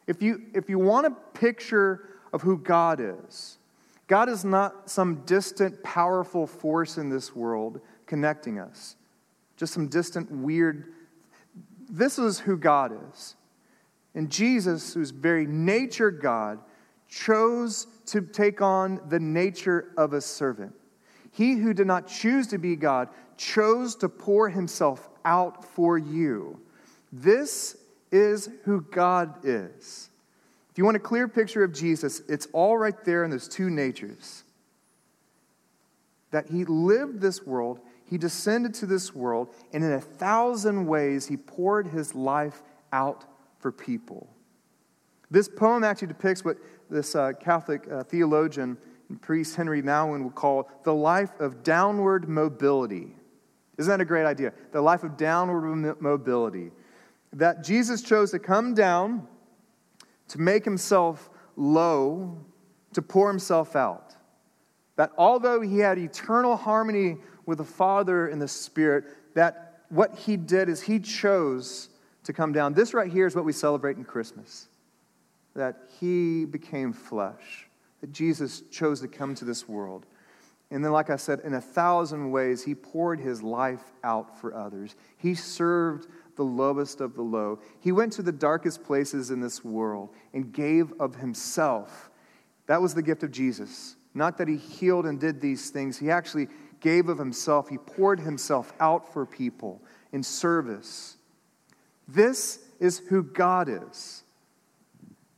If 0.08 0.22
you, 0.22 0.43
if 0.54 0.69
you 0.69 0.80
want 0.80 1.08
a 1.08 1.12
picture 1.38 2.10
of 2.32 2.41
who 2.41 2.58
God 2.58 3.00
is, 3.02 3.58
God 4.08 4.30
is 4.30 4.46
not 4.46 4.89
some 4.89 5.24
distant, 5.26 5.82
powerful 5.84 6.48
force 6.48 6.98
in 6.98 7.10
this 7.10 7.36
world 7.36 7.82
connecting 8.06 8.60
us, 8.60 8.96
just 9.58 9.74
some 9.74 9.88
distant, 9.88 10.32
weird. 10.32 10.94
This 11.89 12.18
is 12.18 12.39
who 12.39 12.58
God 12.58 12.92
is. 13.13 13.36
And 14.16 14.30
Jesus, 14.30 14.94
whose 14.94 15.12
very 15.12 15.46
nature 15.46 16.12
God, 16.12 16.60
chose 17.08 17.88
to 18.08 18.22
take 18.22 18.62
on 18.62 19.02
the 19.10 19.20
nature 19.20 19.92
of 19.98 20.13
a 20.13 20.22
servant. 20.22 20.74
He 21.32 21.54
who 21.54 21.74
did 21.74 21.88
not 21.88 22.08
choose 22.08 22.48
to 22.48 22.58
be 22.58 22.76
God 22.76 23.10
chose 23.38 23.96
to 23.98 24.10
pour 24.10 24.50
himself 24.50 25.10
out 25.26 25.66
for 25.66 25.98
you. 25.98 26.60
This 27.12 27.78
is 28.12 28.50
who 28.63 28.82
God 28.82 29.46
is. 29.46 30.10
If 30.72 30.78
you 30.78 30.86
want 30.86 30.98
a 30.98 31.00
clear 31.00 31.28
picture 31.28 31.63
of 31.63 31.74
Jesus, 31.74 32.22
it's 32.28 32.48
all 32.52 32.78
right 32.78 32.96
there 33.06 33.24
in 33.24 33.32
those 33.32 33.48
two 33.48 33.70
natures. 33.70 34.44
That 36.32 36.48
he 36.48 36.66
lived 36.66 37.22
this 37.22 37.46
world, 37.46 37.80
he 38.13 38.19
descended 38.19 38.76
to 38.76 38.86
this 38.86 39.15
world, 39.15 39.56
and 39.73 39.84
in 39.84 39.91
a 39.91 39.99
thousand 39.99 40.86
ways, 40.86 41.26
he 41.26 41.36
poured 41.36 41.88
his 41.88 42.13
life 42.13 42.62
out 42.91 43.26
for 43.58 43.71
people. 43.71 44.30
This 45.32 45.49
poem 45.49 45.84
actually 45.84 46.10
depicts 46.10 46.45
what 46.45 46.58
this 46.91 47.15
uh, 47.15 47.32
Catholic 47.39 47.91
uh, 47.91 48.04
theologian 48.04 48.78
and 49.10 49.19
priest 49.19 49.56
Henri 49.56 49.82
Nouwen 49.82 50.23
would 50.23 50.36
call 50.36 50.69
the 50.84 50.93
life 50.93 51.32
of 51.39 51.63
downward 51.63 52.30
mobility. 52.30 53.15
Isn't 53.80 53.89
that 53.89 53.99
a 53.99 54.06
great 54.06 54.26
idea? 54.26 54.54
The 54.73 54.82
life 54.82 55.04
of 55.04 55.17
downward 55.17 55.99
mobility 55.99 56.69
that 57.32 57.63
Jesus 57.63 58.04
chose 58.04 58.30
to 58.30 58.38
come 58.38 58.76
down, 58.76 59.28
to 60.28 60.39
make 60.39 60.63
himself 60.63 61.32
low, 61.56 62.45
to 62.93 63.02
pour 63.02 63.28
himself 63.28 63.76
out. 63.76 64.13
That 64.97 65.10
although 65.17 65.62
he 65.62 65.80
had 65.80 65.97
eternal 65.97 66.56
harmony 66.56 67.17
with 67.45 67.58
the 67.58 67.63
Father 67.63 68.27
and 68.27 68.41
the 68.41 68.47
Spirit, 68.47 69.06
that 69.36 69.82
what 69.89 70.15
he 70.15 70.38
did 70.38 70.69
is 70.69 70.82
he 70.82 70.99
chose 70.99 71.89
to 72.23 72.34
come 72.34 72.51
down. 72.51 72.73
This 72.73 72.93
right 72.93 73.12
here 73.12 73.27
is 73.27 73.36
what 73.36 73.45
we 73.45 73.53
celebrate 73.53 73.97
in 73.97 74.03
Christmas 74.03 74.67
that 75.56 75.84
he 75.99 76.45
became 76.45 76.91
flesh, 76.91 77.67
that 78.01 78.12
Jesus 78.12 78.63
chose 78.71 79.01
to 79.01 79.08
come 79.08 79.36
to 79.36 79.45
this 79.45 79.69
world. 79.69 80.08
And 80.71 80.84
then, 80.84 80.91
like 80.91 81.12
I 81.12 81.17
said, 81.17 81.41
in 81.43 81.53
a 81.53 81.62
thousand 81.62 82.32
ways, 82.32 82.63
he 82.63 82.73
poured 82.73 83.19
his 83.19 83.43
life 83.43 83.93
out 84.03 84.39
for 84.39 84.56
others. 84.56 84.95
He 85.17 85.36
served 85.36 86.08
the 86.36 86.43
lowest 86.43 86.99
of 86.99 87.13
the 87.13 87.21
low. 87.21 87.60
He 87.79 87.91
went 87.91 88.13
to 88.13 88.23
the 88.23 88.32
darkest 88.32 88.84
places 88.84 89.29
in 89.29 89.39
this 89.39 89.63
world 89.63 90.10
and 90.34 90.51
gave 90.51 90.91
of 90.99 91.15
himself. 91.15 92.10
That 92.65 92.82
was 92.82 92.95
the 92.95 93.03
gift 93.03 93.21
of 93.21 93.29
Jesus. 93.29 93.95
Not 94.15 94.39
that 94.39 94.47
he 94.47 94.58
healed 94.58 95.06
and 95.06 95.19
did 95.19 95.39
these 95.39 95.69
things, 95.69 95.99
he 95.99 96.10
actually 96.10 96.47
gave 96.84 97.10
of 97.10 97.17
himself. 97.17 97.69
He 97.69 97.80
poured 97.80 98.19
himself 98.19 98.74
out 98.80 99.12
for 99.12 99.26
people 99.26 99.82
in 100.12 100.22
service. 100.22 101.17
This 102.08 102.60
is 102.80 103.00
who 103.00 103.24
God 103.24 103.67
is 103.69 104.24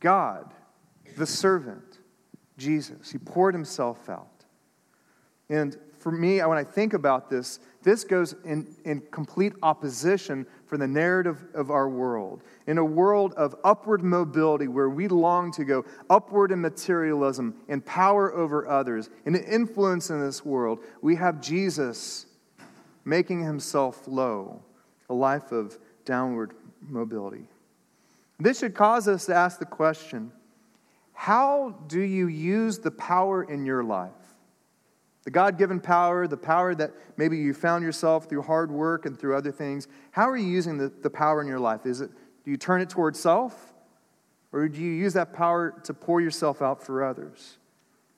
God, 0.00 0.52
the 1.16 1.26
servant, 1.26 2.00
Jesus. 2.58 3.10
He 3.10 3.18
poured 3.18 3.54
himself 3.54 4.10
out. 4.10 4.44
And 5.48 5.76
for 5.98 6.12
me, 6.12 6.40
when 6.40 6.58
I 6.58 6.64
think 6.64 6.92
about 6.92 7.30
this, 7.30 7.60
This 7.86 8.02
goes 8.02 8.34
in, 8.44 8.66
in 8.84 9.00
complete 9.12 9.52
opposition 9.62 10.44
for 10.66 10.76
the 10.76 10.88
narrative 10.88 11.44
of 11.54 11.70
our 11.70 11.88
world. 11.88 12.42
In 12.66 12.78
a 12.78 12.84
world 12.84 13.32
of 13.34 13.54
upward 13.62 14.02
mobility 14.02 14.66
where 14.66 14.90
we 14.90 15.06
long 15.06 15.52
to 15.52 15.62
go 15.62 15.84
upward 16.10 16.50
in 16.50 16.60
materialism 16.60 17.54
and 17.68 17.86
power 17.86 18.34
over 18.34 18.66
others 18.66 19.08
and 19.24 19.36
influence 19.36 20.10
in 20.10 20.20
this 20.20 20.44
world, 20.44 20.80
we 21.00 21.14
have 21.14 21.40
Jesus 21.40 22.26
making 23.04 23.44
himself 23.44 24.08
low, 24.08 24.60
a 25.08 25.14
life 25.14 25.52
of 25.52 25.78
downward 26.04 26.54
mobility. 26.88 27.46
This 28.40 28.58
should 28.58 28.74
cause 28.74 29.06
us 29.06 29.26
to 29.26 29.34
ask 29.36 29.60
the 29.60 29.64
question 29.64 30.32
how 31.12 31.78
do 31.86 32.00
you 32.00 32.26
use 32.26 32.80
the 32.80 32.90
power 32.90 33.44
in 33.44 33.64
your 33.64 33.84
life? 33.84 34.10
The 35.26 35.32
God 35.32 35.58
given 35.58 35.80
power, 35.80 36.28
the 36.28 36.36
power 36.36 36.72
that 36.76 36.92
maybe 37.16 37.36
you 37.36 37.52
found 37.52 37.82
yourself 37.82 38.28
through 38.28 38.42
hard 38.42 38.70
work 38.70 39.06
and 39.06 39.18
through 39.18 39.36
other 39.36 39.50
things, 39.50 39.88
how 40.12 40.30
are 40.30 40.36
you 40.36 40.46
using 40.46 40.78
the, 40.78 40.88
the 41.02 41.10
power 41.10 41.40
in 41.40 41.48
your 41.48 41.58
life? 41.58 41.84
Is 41.84 42.00
it, 42.00 42.12
do 42.44 42.50
you 42.52 42.56
turn 42.56 42.80
it 42.80 42.88
towards 42.88 43.18
self? 43.18 43.74
Or 44.52 44.68
do 44.68 44.80
you 44.80 44.92
use 44.92 45.14
that 45.14 45.32
power 45.32 45.74
to 45.82 45.92
pour 45.92 46.20
yourself 46.20 46.62
out 46.62 46.80
for 46.80 47.02
others? 47.02 47.58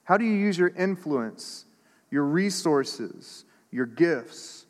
How 0.05 0.18
do 0.18 0.27
you 0.27 0.35
use 0.35 0.59
your 0.59 0.68
influence, 0.68 1.64
your 2.11 2.25
resources, 2.25 3.47
your 3.71 3.87
gifts 3.87 4.66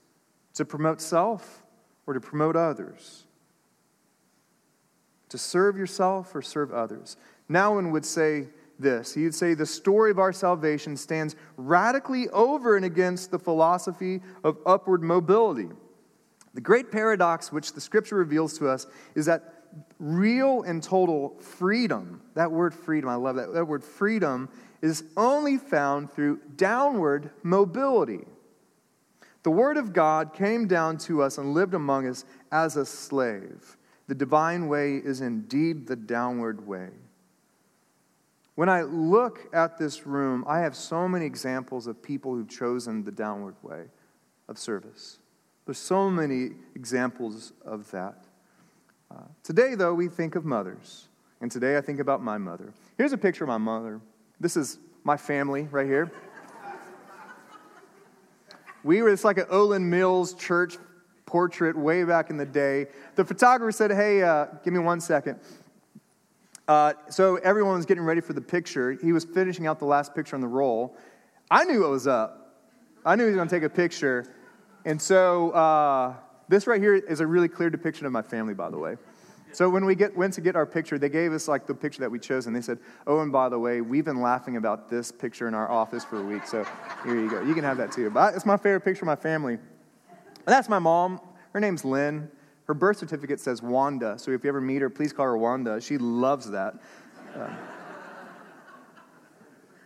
to 0.55 0.65
promote 0.65 1.01
self 1.01 1.65
or 2.07 2.15
to 2.15 2.21
promote 2.21 2.55
others? 2.55 3.25
To 5.31 5.39
serve 5.39 5.77
yourself 5.77 6.37
or 6.37 6.43
serve 6.43 6.73
others? 6.73 7.17
Nouwen 7.51 7.91
would 7.91 8.07
say, 8.07 8.47
this. 8.79 9.15
He 9.15 9.25
would 9.25 9.35
say 9.35 9.55
the 9.55 9.67
story 9.67 10.11
of 10.11 10.19
our 10.19 10.33
salvation 10.33 10.97
stands 10.97 11.37
radically 11.57 12.29
over 12.31 12.77
and 12.77 12.85
against 12.85 13.31
the 13.31 13.39
philosophy 13.39 14.21
of 14.45 14.59
upward 14.67 15.03
mobility. 15.03 15.69
The 16.55 16.61
great 16.61 16.91
paradox 16.91 17.53
which 17.53 17.73
the 17.73 17.81
scripture 17.81 18.17
reveals 18.17 18.59
to 18.59 18.69
us 18.69 18.87
is 19.15 19.27
that 19.27 19.55
real 19.99 20.63
and 20.63 20.83
total 20.83 21.37
freedom, 21.41 22.23
that 22.35 22.51
word 22.51 22.75
freedom, 22.75 23.11
I 23.11 23.17
love 23.17 23.37
that, 23.37 23.53
that 23.53 23.65
word 23.65 23.85
freedom, 23.85 24.49
is 24.81 25.05
only 25.17 25.57
found 25.57 26.13
through 26.13 26.41
downward 26.57 27.31
mobility. 27.43 28.25
The 29.43 29.51
Word 29.51 29.77
of 29.77 29.93
God 29.93 30.35
came 30.35 30.67
down 30.67 30.99
to 30.99 31.23
us 31.23 31.39
and 31.39 31.55
lived 31.55 31.75
among 31.75 32.07
us 32.07 32.25
as 32.53 32.77
a 32.77 32.85
slave. 32.85 33.77
The 34.07 34.15
divine 34.15 34.69
way 34.69 34.97
is 34.97 35.21
indeed 35.21 35.87
the 35.87 35.97
downward 35.97 36.67
way. 36.67 36.91
When 38.59 38.69
I 38.69 38.83
look 38.83 39.47
at 39.53 39.79
this 39.79 40.05
room, 40.05 40.45
I 40.49 40.59
have 40.63 40.75
so 40.75 41.07
many 41.07 41.25
examples 41.25 41.87
of 41.87 42.03
people 42.03 42.35
who've 42.35 42.49
chosen 42.49 43.05
the 43.05 43.13
downward 43.13 43.55
way 43.63 43.85
of 44.49 44.59
service. 44.59 45.21
There's 45.65 45.79
so 45.79 46.11
many 46.11 46.57
examples 46.75 47.53
of 47.65 47.89
that. 47.93 48.25
Uh, 49.13 49.21
today, 49.45 49.77
though, 49.77 49.95
we 49.95 50.09
think 50.09 50.35
of 50.35 50.45
mothers. 50.45 51.07
And 51.41 51.53
today 51.53 51.77
I 51.77 51.81
think 51.81 52.01
about 52.01 52.21
my 52.21 52.37
mother. 52.37 52.73
Here's 52.97 53.13
a 53.13 53.17
picture 53.17 53.45
of 53.45 53.49
my 53.49 53.59
mother. 53.59 54.01
This 54.41 54.57
is 54.57 54.81
my 55.05 55.17
family 55.17 55.69
right 55.71 55.87
here. 55.87 56.11
we 58.83 59.03
were, 59.03 59.11
it's 59.11 59.23
like 59.23 59.39
an 59.39 59.47
Olan 59.53 59.85
Mills 59.85 60.35
church 60.35 60.79
portrait 61.27 61.79
way 61.79 62.03
back 62.03 62.29
in 62.29 62.37
the 62.37 62.47
day. 62.47 62.87
The 63.15 63.25
photographer 63.25 63.71
said, 63.71 63.93
Hey, 63.93 64.23
uh, 64.23 64.47
give 64.65 64.73
me 64.73 64.81
one 64.81 65.01
second. 65.01 65.39
Uh, 66.69 66.93
so 67.09 67.37
everyone 67.37 67.77
was 67.77 67.87
getting 67.87 68.05
ready 68.05 68.21
for 68.21 68.35
the 68.35 68.41
picture. 68.43 68.93
He 68.93 69.13
was 69.13 69.25
finishing 69.25 69.67
out 69.67 69.79
the 69.79 69.87
last 69.87 70.15
picture 70.15 70.37
on 70.37 70.43
the 70.43 70.49
roll. 70.49 70.97
I 71.51 71.65
knew 71.65 71.81
what 71.81 71.91
was 71.91 72.07
up. 72.07 72.63
I 73.07 73.17
knew 73.17 73.25
he 73.25 73.31
was 73.31 73.37
going 73.37 73.49
to 73.49 73.55
take 73.55 73.63
a 73.63 73.71
picture. 73.71 74.27
And 74.85 75.01
so 75.01 75.51
uh, 75.53 76.15
this 76.49 76.67
right 76.67 76.81
here 76.81 76.95
is 76.95 77.21
a 77.21 77.27
really 77.27 77.49
clear 77.49 77.71
depiction 77.71 78.05
of 78.05 78.13
my 78.13 78.21
family, 78.21 78.53
by 78.53 78.69
the 78.69 78.77
way. 78.77 78.97
So 79.53 79.71
when 79.71 79.87
we 79.87 79.95
get, 79.95 80.15
went 80.15 80.35
to 80.35 80.43
get 80.43 80.57
our 80.57 80.67
picture, 80.67 80.99
they 80.99 81.09
gave 81.09 81.33
us 81.33 81.49
like 81.49 81.67
the 81.67 81.75
picture 81.75 82.01
that 82.01 82.11
we 82.11 82.19
chose, 82.19 82.47
and 82.47 82.55
they 82.55 82.61
said, 82.61 82.79
"Oh, 83.07 83.21
and 83.21 83.33
by 83.33 83.49
the 83.49 83.59
way, 83.59 83.81
we've 83.81 84.05
been 84.05 84.21
laughing 84.21 84.59
about 84.59 84.91
this 84.91 85.11
picture 85.11 85.49
in 85.49 85.55
our 85.55 85.71
office 85.71 86.05
for 86.05 86.21
a 86.21 86.23
week. 86.23 86.47
So 86.47 86.67
here 87.03 87.19
you 87.19 87.31
go. 87.31 87.41
You 87.41 87.55
can 87.55 87.65
have 87.65 87.79
that 87.79 87.91
too." 87.91 88.11
But 88.11 88.35
it's 88.35 88.45
my 88.45 88.59
favorite 88.59 88.83
picture 88.83 89.05
of 89.05 89.07
my 89.07 89.17
family. 89.17 89.55
And 89.55 89.63
that's 90.47 90.69
my 90.69 90.79
mom. 90.79 91.19
Her 91.55 91.61
name's 91.61 91.83
Lynn. 91.83 92.31
Her 92.69 92.75
birth 92.75 92.99
certificate 92.99 93.41
says 93.41 93.63
Wanda, 93.63 94.19
so 94.19 94.31
if 94.31 94.45
you 94.45 94.49
ever 94.51 94.61
meet 94.61 94.83
her, 94.83 94.91
please 94.91 95.11
call 95.11 95.25
her 95.25 95.39
Wanda. 95.39 95.81
She 95.81 95.97
loves 95.97 96.51
that. 96.51 96.75
Uh, 97.35 97.49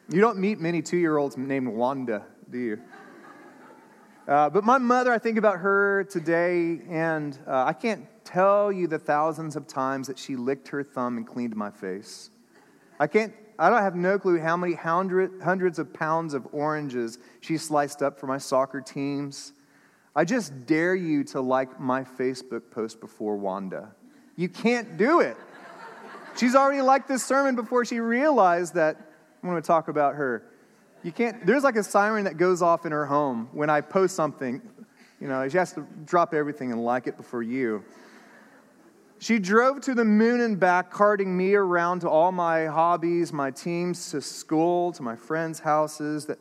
you 0.08 0.20
don't 0.20 0.38
meet 0.38 0.58
many 0.58 0.82
two 0.82 0.96
year 0.96 1.16
olds 1.16 1.36
named 1.36 1.68
Wanda, 1.68 2.24
do 2.50 2.58
you? 2.58 2.80
Uh, 4.26 4.50
but 4.50 4.64
my 4.64 4.78
mother, 4.78 5.12
I 5.12 5.18
think 5.18 5.38
about 5.38 5.60
her 5.60 6.02
today, 6.10 6.80
and 6.88 7.38
uh, 7.46 7.66
I 7.66 7.72
can't 7.72 8.04
tell 8.24 8.72
you 8.72 8.88
the 8.88 8.98
thousands 8.98 9.54
of 9.54 9.68
times 9.68 10.08
that 10.08 10.18
she 10.18 10.34
licked 10.34 10.66
her 10.66 10.82
thumb 10.82 11.18
and 11.18 11.24
cleaned 11.24 11.54
my 11.54 11.70
face. 11.70 12.30
I 12.98 13.06
can't, 13.06 13.32
I 13.60 13.70
don't 13.70 13.82
have 13.82 13.94
no 13.94 14.18
clue 14.18 14.40
how 14.40 14.56
many 14.56 14.74
hundred, 14.74 15.40
hundreds 15.40 15.78
of 15.78 15.94
pounds 15.94 16.34
of 16.34 16.48
oranges 16.50 17.20
she 17.42 17.58
sliced 17.58 18.02
up 18.02 18.18
for 18.18 18.26
my 18.26 18.38
soccer 18.38 18.80
teams. 18.80 19.52
I 20.14 20.24
just 20.24 20.66
dare 20.66 20.94
you 20.94 21.24
to 21.24 21.40
like 21.40 21.80
my 21.80 22.04
Facebook 22.04 22.70
post 22.70 23.00
before 23.00 23.36
Wanda. 23.36 23.94
You 24.36 24.48
can't 24.48 24.96
do 24.96 25.20
it. 25.20 25.36
She's 26.36 26.54
already 26.54 26.82
liked 26.82 27.08
this 27.08 27.24
sermon 27.24 27.56
before 27.56 27.84
she 27.84 28.00
realized 28.00 28.74
that 28.74 28.96
I'm 29.42 29.48
going 29.48 29.60
to 29.60 29.66
talk 29.66 29.88
about 29.88 30.14
her. 30.14 30.44
You 31.02 31.12
can't, 31.12 31.44
there's 31.46 31.64
like 31.64 31.76
a 31.76 31.82
siren 31.82 32.24
that 32.24 32.36
goes 32.36 32.62
off 32.62 32.86
in 32.86 32.92
her 32.92 33.06
home 33.06 33.48
when 33.52 33.70
I 33.70 33.80
post 33.80 34.14
something. 34.14 34.62
You 35.20 35.28
know, 35.28 35.48
she 35.48 35.58
has 35.58 35.72
to 35.74 35.86
drop 36.04 36.34
everything 36.34 36.72
and 36.72 36.84
like 36.84 37.06
it 37.06 37.16
before 37.16 37.42
you. 37.42 37.84
She 39.18 39.38
drove 39.38 39.80
to 39.82 39.94
the 39.94 40.04
moon 40.04 40.40
and 40.40 40.58
back, 40.58 40.90
carting 40.90 41.36
me 41.36 41.54
around 41.54 42.00
to 42.00 42.08
all 42.08 42.32
my 42.32 42.66
hobbies, 42.66 43.32
my 43.32 43.50
teams, 43.50 44.10
to 44.10 44.20
school, 44.20 44.90
to 44.92 45.02
my 45.02 45.14
friends' 45.14 45.60
houses. 45.60 46.26
That 46.26 46.38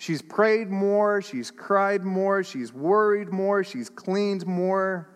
She's 0.00 0.22
prayed 0.22 0.70
more, 0.70 1.20
she's 1.20 1.50
cried 1.50 2.04
more, 2.04 2.42
she's 2.42 2.72
worried 2.72 3.34
more, 3.34 3.62
she's 3.62 3.90
cleaned 3.90 4.46
more 4.46 5.10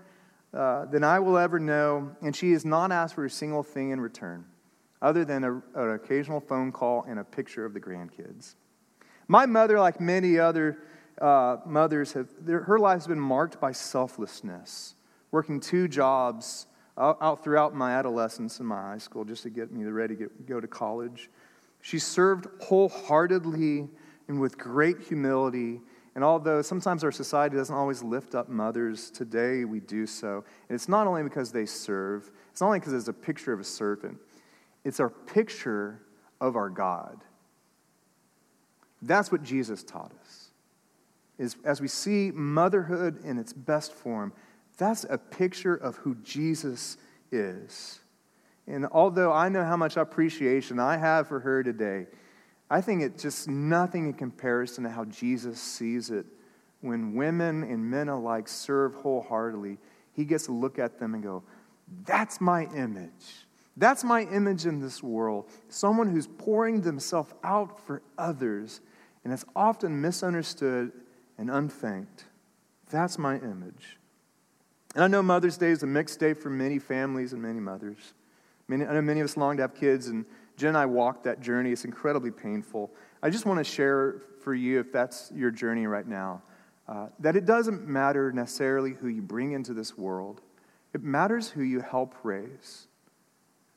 uh, 0.52 0.84
than 0.84 1.02
I 1.02 1.20
will 1.20 1.38
ever 1.38 1.58
know, 1.58 2.14
and 2.20 2.36
she 2.36 2.52
has 2.52 2.66
not 2.66 2.92
asked 2.92 3.14
for 3.14 3.24
a 3.24 3.30
single 3.30 3.62
thing 3.62 3.92
in 3.92 4.00
return 4.02 4.44
other 5.00 5.24
than 5.24 5.42
a, 5.42 5.54
an 5.74 5.94
occasional 5.94 6.38
phone 6.38 6.70
call 6.70 7.06
and 7.08 7.18
a 7.18 7.24
picture 7.24 7.64
of 7.64 7.72
the 7.72 7.80
grandkids. 7.80 8.56
My 9.26 9.46
mother, 9.46 9.80
like 9.80 10.02
many 10.02 10.38
other 10.38 10.76
uh, 11.18 11.56
mothers, 11.64 12.12
have, 12.12 12.28
her 12.46 12.78
life 12.78 12.96
has 12.96 13.06
been 13.06 13.18
marked 13.18 13.58
by 13.58 13.72
selflessness, 13.72 14.96
working 15.30 15.60
two 15.60 15.88
jobs 15.88 16.66
out, 16.98 17.16
out, 17.22 17.42
throughout 17.42 17.74
my 17.74 17.92
adolescence 17.92 18.58
and 18.58 18.68
my 18.68 18.82
high 18.82 18.98
school 18.98 19.24
just 19.24 19.44
to 19.44 19.48
get 19.48 19.72
me 19.72 19.82
ready 19.84 20.14
to 20.14 20.24
get, 20.24 20.46
go 20.46 20.60
to 20.60 20.68
college. 20.68 21.30
She 21.80 21.98
served 21.98 22.48
wholeheartedly 22.60 23.88
and 24.28 24.40
with 24.40 24.58
great 24.58 25.00
humility. 25.00 25.80
And 26.14 26.22
although 26.22 26.62
sometimes 26.62 27.02
our 27.04 27.12
society 27.12 27.56
doesn't 27.56 27.74
always 27.74 28.02
lift 28.02 28.34
up 28.34 28.48
mothers, 28.48 29.10
today 29.10 29.64
we 29.64 29.80
do 29.80 30.06
so. 30.06 30.44
And 30.68 30.74
it's 30.74 30.88
not 30.88 31.06
only 31.06 31.22
because 31.22 31.52
they 31.52 31.66
serve, 31.66 32.30
it's 32.50 32.60
not 32.60 32.68
only 32.68 32.80
because 32.80 32.94
it's 32.94 33.08
a 33.08 33.12
picture 33.12 33.52
of 33.52 33.60
a 33.60 33.64
servant, 33.64 34.18
it's 34.84 35.00
our 35.00 35.10
picture 35.10 36.00
of 36.40 36.56
our 36.56 36.70
God. 36.70 37.20
That's 39.02 39.30
what 39.30 39.42
Jesus 39.42 39.82
taught 39.82 40.12
us. 40.20 40.50
Is 41.38 41.56
as 41.64 41.80
we 41.80 41.88
see 41.88 42.30
motherhood 42.30 43.24
in 43.24 43.38
its 43.38 43.52
best 43.52 43.92
form, 43.92 44.32
that's 44.78 45.04
a 45.08 45.18
picture 45.18 45.74
of 45.74 45.96
who 45.96 46.14
Jesus 46.16 46.96
is. 47.30 48.00
And 48.66 48.86
although 48.86 49.32
I 49.32 49.48
know 49.48 49.64
how 49.64 49.76
much 49.76 49.96
appreciation 49.96 50.78
I 50.78 50.96
have 50.96 51.28
for 51.28 51.40
her 51.40 51.62
today, 51.62 52.06
I 52.70 52.80
think 52.80 53.02
it's 53.02 53.22
just 53.22 53.48
nothing 53.48 54.06
in 54.06 54.14
comparison 54.14 54.84
to 54.84 54.90
how 54.90 55.04
Jesus 55.06 55.60
sees 55.60 56.10
it 56.10 56.26
when 56.80 57.14
women 57.14 57.62
and 57.62 57.90
men 57.90 58.08
alike 58.08 58.48
serve 58.48 58.94
wholeheartedly. 58.94 59.78
He 60.12 60.24
gets 60.24 60.46
to 60.46 60.52
look 60.52 60.78
at 60.78 60.98
them 60.98 61.14
and 61.14 61.22
go, 61.22 61.42
That's 62.04 62.40
my 62.40 62.64
image. 62.74 63.46
That's 63.76 64.04
my 64.04 64.22
image 64.22 64.66
in 64.66 64.80
this 64.80 65.02
world. 65.02 65.50
Someone 65.68 66.08
who's 66.08 66.28
pouring 66.28 66.82
themselves 66.82 67.32
out 67.42 67.84
for 67.84 68.02
others, 68.16 68.80
and 69.24 69.32
it's 69.32 69.44
often 69.56 70.00
misunderstood 70.00 70.92
and 71.38 71.50
unthanked. 71.50 72.24
That's 72.90 73.18
my 73.18 73.36
image. 73.36 73.98
And 74.94 75.02
I 75.02 75.08
know 75.08 75.22
Mother's 75.22 75.56
Day 75.56 75.70
is 75.70 75.82
a 75.82 75.86
mixed 75.86 76.20
day 76.20 76.34
for 76.34 76.50
many 76.50 76.78
families 76.78 77.32
and 77.32 77.42
many 77.42 77.58
mothers. 77.58 78.14
Many, 78.68 78.86
I 78.86 78.94
know 78.94 79.02
many 79.02 79.20
of 79.20 79.24
us 79.24 79.36
long 79.36 79.56
to 79.56 79.62
have 79.64 79.74
kids, 79.74 80.06
and 80.06 80.24
Jen 80.56 80.68
and 80.68 80.78
I 80.78 80.86
walked 80.86 81.24
that 81.24 81.40
journey. 81.40 81.72
It's 81.72 81.84
incredibly 81.84 82.30
painful. 82.30 82.92
I 83.22 83.30
just 83.30 83.46
want 83.46 83.58
to 83.58 83.64
share 83.64 84.22
for 84.42 84.54
you, 84.54 84.80
if 84.80 84.92
that's 84.92 85.32
your 85.34 85.50
journey 85.50 85.86
right 85.86 86.06
now, 86.06 86.42
uh, 86.86 87.08
that 87.20 87.34
it 87.34 87.46
doesn't 87.46 87.86
matter 87.86 88.30
necessarily 88.30 88.92
who 88.92 89.08
you 89.08 89.22
bring 89.22 89.52
into 89.52 89.72
this 89.72 89.96
world, 89.96 90.42
it 90.92 91.02
matters 91.02 91.48
who 91.48 91.62
you 91.62 91.80
help 91.80 92.14
raise. 92.22 92.86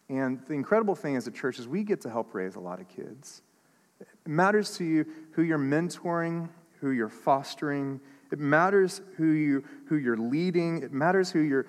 And 0.09 0.39
the 0.47 0.53
incredible 0.53 0.95
thing 0.95 1.15
as 1.15 1.27
a 1.27 1.31
church 1.31 1.59
is 1.59 1.67
we 1.67 1.83
get 1.83 2.01
to 2.01 2.09
help 2.09 2.33
raise 2.33 2.55
a 2.55 2.59
lot 2.59 2.79
of 2.79 2.87
kids. 2.87 3.41
It 3.99 4.07
matters 4.25 4.77
to 4.77 4.83
you 4.83 5.05
who 5.31 5.41
you're 5.41 5.57
mentoring, 5.57 6.49
who 6.79 6.91
you're 6.91 7.09
fostering. 7.09 7.99
It 8.31 8.39
matters 8.39 9.01
who, 9.15 9.31
you, 9.31 9.63
who 9.87 9.95
you're 9.95 10.17
leading. 10.17 10.83
It 10.83 10.93
matters 10.93 11.31
who 11.31 11.39
you're, 11.39 11.65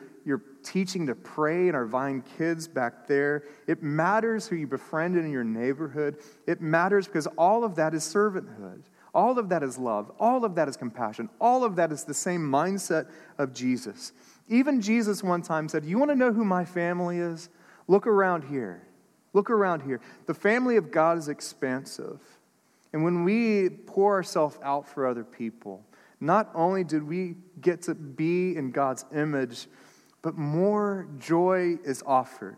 teaching 0.72 1.06
to 1.06 1.14
pray 1.14 1.68
in 1.68 1.74
our 1.74 1.86
Vine 1.86 2.22
kids 2.36 2.68
back 2.68 3.06
there. 3.06 3.44
It 3.66 3.82
matters 3.82 4.46
who 4.46 4.56
you 4.56 4.66
befriend 4.66 5.16
in 5.16 5.30
your 5.30 5.44
neighborhood. 5.44 6.18
It 6.46 6.60
matters 6.60 7.06
because 7.06 7.26
all 7.38 7.64
of 7.64 7.76
that 7.76 7.94
is 7.94 8.02
servanthood. 8.02 8.82
All 9.14 9.38
of 9.38 9.48
that 9.48 9.62
is 9.62 9.78
love. 9.78 10.12
All 10.20 10.44
of 10.44 10.54
that 10.56 10.68
is 10.68 10.76
compassion. 10.76 11.30
All 11.40 11.64
of 11.64 11.76
that 11.76 11.90
is 11.90 12.04
the 12.04 12.14
same 12.14 12.42
mindset 12.42 13.08
of 13.38 13.54
Jesus. 13.54 14.12
Even 14.48 14.82
Jesus 14.82 15.22
one 15.22 15.42
time 15.42 15.68
said, 15.68 15.84
You 15.84 15.98
want 15.98 16.10
to 16.10 16.16
know 16.16 16.32
who 16.32 16.44
my 16.44 16.64
family 16.64 17.18
is? 17.18 17.48
Look 17.86 18.06
around 18.06 18.44
here. 18.44 18.82
Look 19.32 19.50
around 19.50 19.82
here. 19.82 20.00
The 20.26 20.34
family 20.34 20.76
of 20.76 20.90
God 20.90 21.16
is 21.16 21.28
expansive. 21.28 22.20
And 22.92 23.04
when 23.04 23.24
we 23.24 23.70
pour 23.70 24.14
ourselves 24.14 24.58
out 24.62 24.86
for 24.86 25.06
other 25.06 25.24
people, 25.24 25.84
not 26.20 26.50
only 26.54 26.84
did 26.84 27.02
we 27.02 27.36
get 27.60 27.82
to 27.82 27.94
be 27.94 28.56
in 28.56 28.70
God's 28.70 29.04
image, 29.14 29.66
but 30.22 30.36
more 30.36 31.08
joy 31.18 31.78
is 31.84 32.02
offered. 32.06 32.56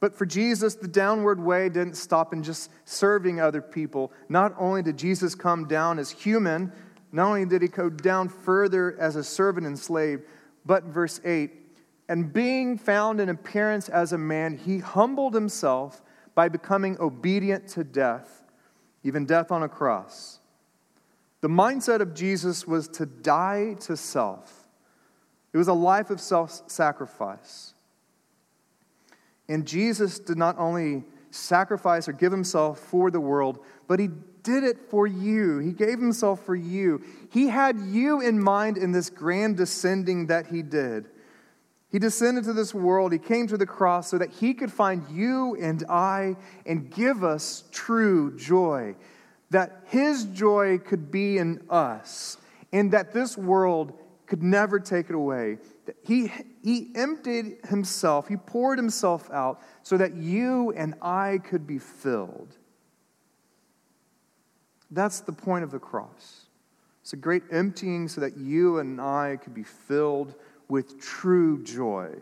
But 0.00 0.14
for 0.16 0.26
Jesus, 0.26 0.74
the 0.74 0.88
downward 0.88 1.38
way 1.38 1.68
didn't 1.68 1.94
stop 1.94 2.32
in 2.32 2.42
just 2.42 2.70
serving 2.84 3.40
other 3.40 3.62
people. 3.62 4.12
Not 4.28 4.52
only 4.58 4.82
did 4.82 4.96
Jesus 4.96 5.36
come 5.36 5.68
down 5.68 6.00
as 6.00 6.10
human, 6.10 6.72
not 7.12 7.28
only 7.28 7.44
did 7.44 7.62
he 7.62 7.68
go 7.68 7.88
down 7.88 8.28
further 8.28 8.96
as 8.98 9.14
a 9.14 9.22
servant 9.22 9.66
and 9.66 9.78
slave, 9.78 10.22
but 10.66 10.84
verse 10.84 11.20
8, 11.24 11.52
and 12.08 12.32
being 12.32 12.78
found 12.78 13.20
in 13.20 13.28
appearance 13.28 13.88
as 13.88 14.12
a 14.12 14.18
man, 14.18 14.56
he 14.56 14.78
humbled 14.78 15.34
himself 15.34 16.02
by 16.34 16.48
becoming 16.48 16.96
obedient 16.98 17.68
to 17.68 17.84
death, 17.84 18.42
even 19.04 19.24
death 19.24 19.50
on 19.52 19.62
a 19.62 19.68
cross. 19.68 20.40
The 21.42 21.48
mindset 21.48 22.00
of 22.00 22.14
Jesus 22.14 22.66
was 22.66 22.88
to 22.88 23.06
die 23.06 23.76
to 23.80 23.96
self. 23.96 24.61
It 25.52 25.58
was 25.58 25.68
a 25.68 25.72
life 25.72 26.10
of 26.10 26.20
self 26.20 26.70
sacrifice. 26.70 27.74
And 29.48 29.66
Jesus 29.66 30.18
did 30.18 30.38
not 30.38 30.58
only 30.58 31.04
sacrifice 31.30 32.08
or 32.08 32.12
give 32.12 32.32
himself 32.32 32.78
for 32.78 33.10
the 33.10 33.20
world, 33.20 33.58
but 33.86 33.98
he 33.98 34.08
did 34.42 34.64
it 34.64 34.78
for 34.90 35.06
you. 35.06 35.58
He 35.58 35.72
gave 35.72 35.98
himself 35.98 36.44
for 36.44 36.54
you. 36.54 37.02
He 37.30 37.48
had 37.48 37.78
you 37.78 38.20
in 38.20 38.42
mind 38.42 38.78
in 38.78 38.92
this 38.92 39.10
grand 39.10 39.56
descending 39.56 40.26
that 40.28 40.46
he 40.46 40.62
did. 40.62 41.08
He 41.90 41.98
descended 41.98 42.44
to 42.44 42.54
this 42.54 42.72
world, 42.72 43.12
he 43.12 43.18
came 43.18 43.46
to 43.48 43.58
the 43.58 43.66
cross 43.66 44.08
so 44.08 44.16
that 44.16 44.30
he 44.30 44.54
could 44.54 44.72
find 44.72 45.04
you 45.10 45.56
and 45.60 45.84
I 45.90 46.36
and 46.64 46.90
give 46.90 47.22
us 47.22 47.64
true 47.70 48.34
joy 48.38 48.94
that 49.52 49.82
his 49.84 50.24
joy 50.24 50.78
could 50.78 51.10
be 51.10 51.36
in 51.36 51.62
us 51.68 52.38
and 52.72 52.90
that 52.92 53.12
this 53.12 53.36
world 53.36 53.92
could 54.32 54.42
never 54.42 54.80
take 54.80 55.10
it 55.10 55.14
away. 55.14 55.58
He, 56.02 56.32
he 56.64 56.90
emptied 56.94 57.58
himself, 57.68 58.28
he 58.28 58.38
poured 58.38 58.78
himself 58.78 59.30
out 59.30 59.60
so 59.82 59.98
that 59.98 60.14
you 60.14 60.72
and 60.74 60.94
I 61.02 61.40
could 61.44 61.66
be 61.66 61.78
filled. 61.78 62.56
That's 64.90 65.20
the 65.20 65.34
point 65.34 65.64
of 65.64 65.70
the 65.70 65.78
cross. 65.78 66.46
It's 67.02 67.12
a 67.12 67.16
great 67.16 67.42
emptying 67.50 68.08
so 68.08 68.22
that 68.22 68.38
you 68.38 68.78
and 68.78 69.02
I 69.02 69.36
could 69.36 69.52
be 69.52 69.64
filled 69.64 70.34
with 70.66 70.98
true 70.98 71.62
joy. 71.62 72.14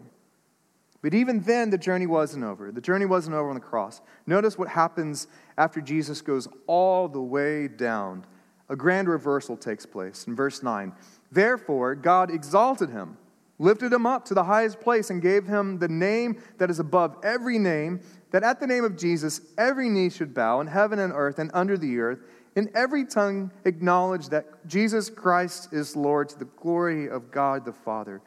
But 1.03 1.15
even 1.15 1.39
then, 1.39 1.71
the 1.71 1.79
journey 1.79 2.09
wasn't 2.09 2.43
over. 2.43 2.73
The 2.73 2.81
journey 2.81 3.07
wasn't 3.07 3.37
over 3.37 3.51
on 3.51 3.55
the 3.55 3.61
cross. 3.61 4.01
Notice 4.27 4.59
what 4.59 4.67
happens 4.67 5.29
after 5.57 5.81
Jesus 5.81 6.23
goes 6.23 6.49
all 6.67 7.07
the 7.07 7.23
way 7.23 7.69
down. 7.69 8.27
A 8.69 8.75
grand 8.75 9.09
reversal 9.09 9.57
takes 9.57 9.87
place 9.87 10.27
in 10.27 10.35
verse 10.35 10.65
9. 10.65 10.93
Therefore, 11.33 11.95
God 11.95 12.31
exalted 12.31 12.91
him, 12.91 13.17
lifted 13.59 13.93
him 13.93 14.07
up 14.07 14.25
to 14.27 14.35
the 14.35 14.45
highest 14.45 14.81
place, 14.81 15.11
and 15.11 15.23
gave 15.23 15.47
him 15.47 15.79
the 15.79 15.89
name 15.89 16.43
that 16.59 16.71
is 16.71 16.79
above 16.79 17.17
every 17.23 17.59
name, 17.59 18.01
that 18.31 18.43
at 18.43 18.61
the 18.61 18.67
name 18.67 18.85
of 18.85 18.97
Jesus 18.97 19.41
every 19.59 19.89
knee 19.89 20.11
should 20.11 20.35
bow 20.35 20.61
in 20.61 20.67
heaven 20.67 20.99
and 20.99 21.13
earth 21.13 21.39
and 21.39 21.51
under 21.55 21.77
the 21.77 21.99
earth, 21.99 22.21
and 22.57 22.69
every 22.75 23.05
tongue 23.05 23.53
acknowledge 23.65 24.29
that 24.29 24.67
Jesus 24.67 25.09
Christ 25.09 25.73
is 25.73 25.95
Lord 25.95 26.29
to 26.31 26.39
the 26.39 26.45
glory 26.45 27.09
of 27.09 27.31
God 27.31 27.65
the 27.65 27.73
Father. 27.73 28.21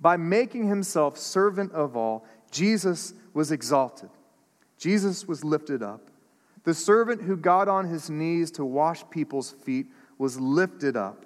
By 0.00 0.16
making 0.16 0.68
himself 0.68 1.16
servant 1.16 1.72
of 1.72 1.96
all, 1.96 2.24
Jesus 2.50 3.14
was 3.34 3.52
exalted. 3.52 4.10
Jesus 4.78 5.26
was 5.26 5.44
lifted 5.44 5.82
up. 5.82 6.10
The 6.64 6.74
servant 6.74 7.22
who 7.22 7.36
got 7.36 7.68
on 7.68 7.88
his 7.88 8.10
knees 8.10 8.50
to 8.52 8.64
wash 8.64 9.02
people's 9.10 9.52
feet 9.52 9.86
was 10.18 10.38
lifted 10.38 10.96
up, 10.96 11.24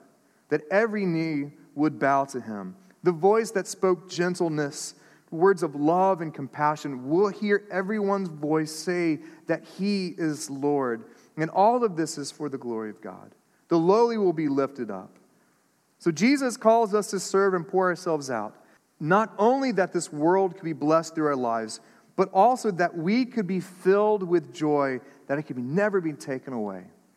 that 0.52 0.60
every 0.70 1.06
knee 1.06 1.50
would 1.74 1.98
bow 1.98 2.26
to 2.26 2.38
him. 2.38 2.76
The 3.04 3.10
voice 3.10 3.52
that 3.52 3.66
spoke 3.66 4.10
gentleness, 4.10 4.94
words 5.30 5.62
of 5.62 5.74
love 5.74 6.20
and 6.20 6.34
compassion, 6.34 7.08
will 7.08 7.28
hear 7.28 7.66
everyone's 7.70 8.28
voice 8.28 8.70
say 8.70 9.20
that 9.46 9.64
he 9.78 10.08
is 10.18 10.50
Lord. 10.50 11.04
And 11.38 11.48
all 11.48 11.82
of 11.82 11.96
this 11.96 12.18
is 12.18 12.30
for 12.30 12.50
the 12.50 12.58
glory 12.58 12.90
of 12.90 13.00
God. 13.00 13.34
The 13.68 13.78
lowly 13.78 14.18
will 14.18 14.34
be 14.34 14.48
lifted 14.48 14.90
up. 14.90 15.16
So 15.98 16.10
Jesus 16.10 16.58
calls 16.58 16.92
us 16.92 17.08
to 17.12 17.18
serve 17.18 17.54
and 17.54 17.66
pour 17.66 17.88
ourselves 17.88 18.30
out 18.30 18.54
not 19.00 19.32
only 19.38 19.72
that 19.72 19.94
this 19.94 20.12
world 20.12 20.54
could 20.54 20.64
be 20.64 20.74
blessed 20.74 21.14
through 21.14 21.28
our 21.28 21.34
lives, 21.34 21.80
but 22.14 22.28
also 22.34 22.70
that 22.72 22.94
we 22.94 23.24
could 23.24 23.46
be 23.46 23.60
filled 23.60 24.22
with 24.22 24.52
joy 24.52 25.00
that 25.28 25.38
it 25.38 25.44
could 25.44 25.56
never 25.56 26.02
be 26.02 26.12
taken 26.12 26.52
away. 26.52 26.84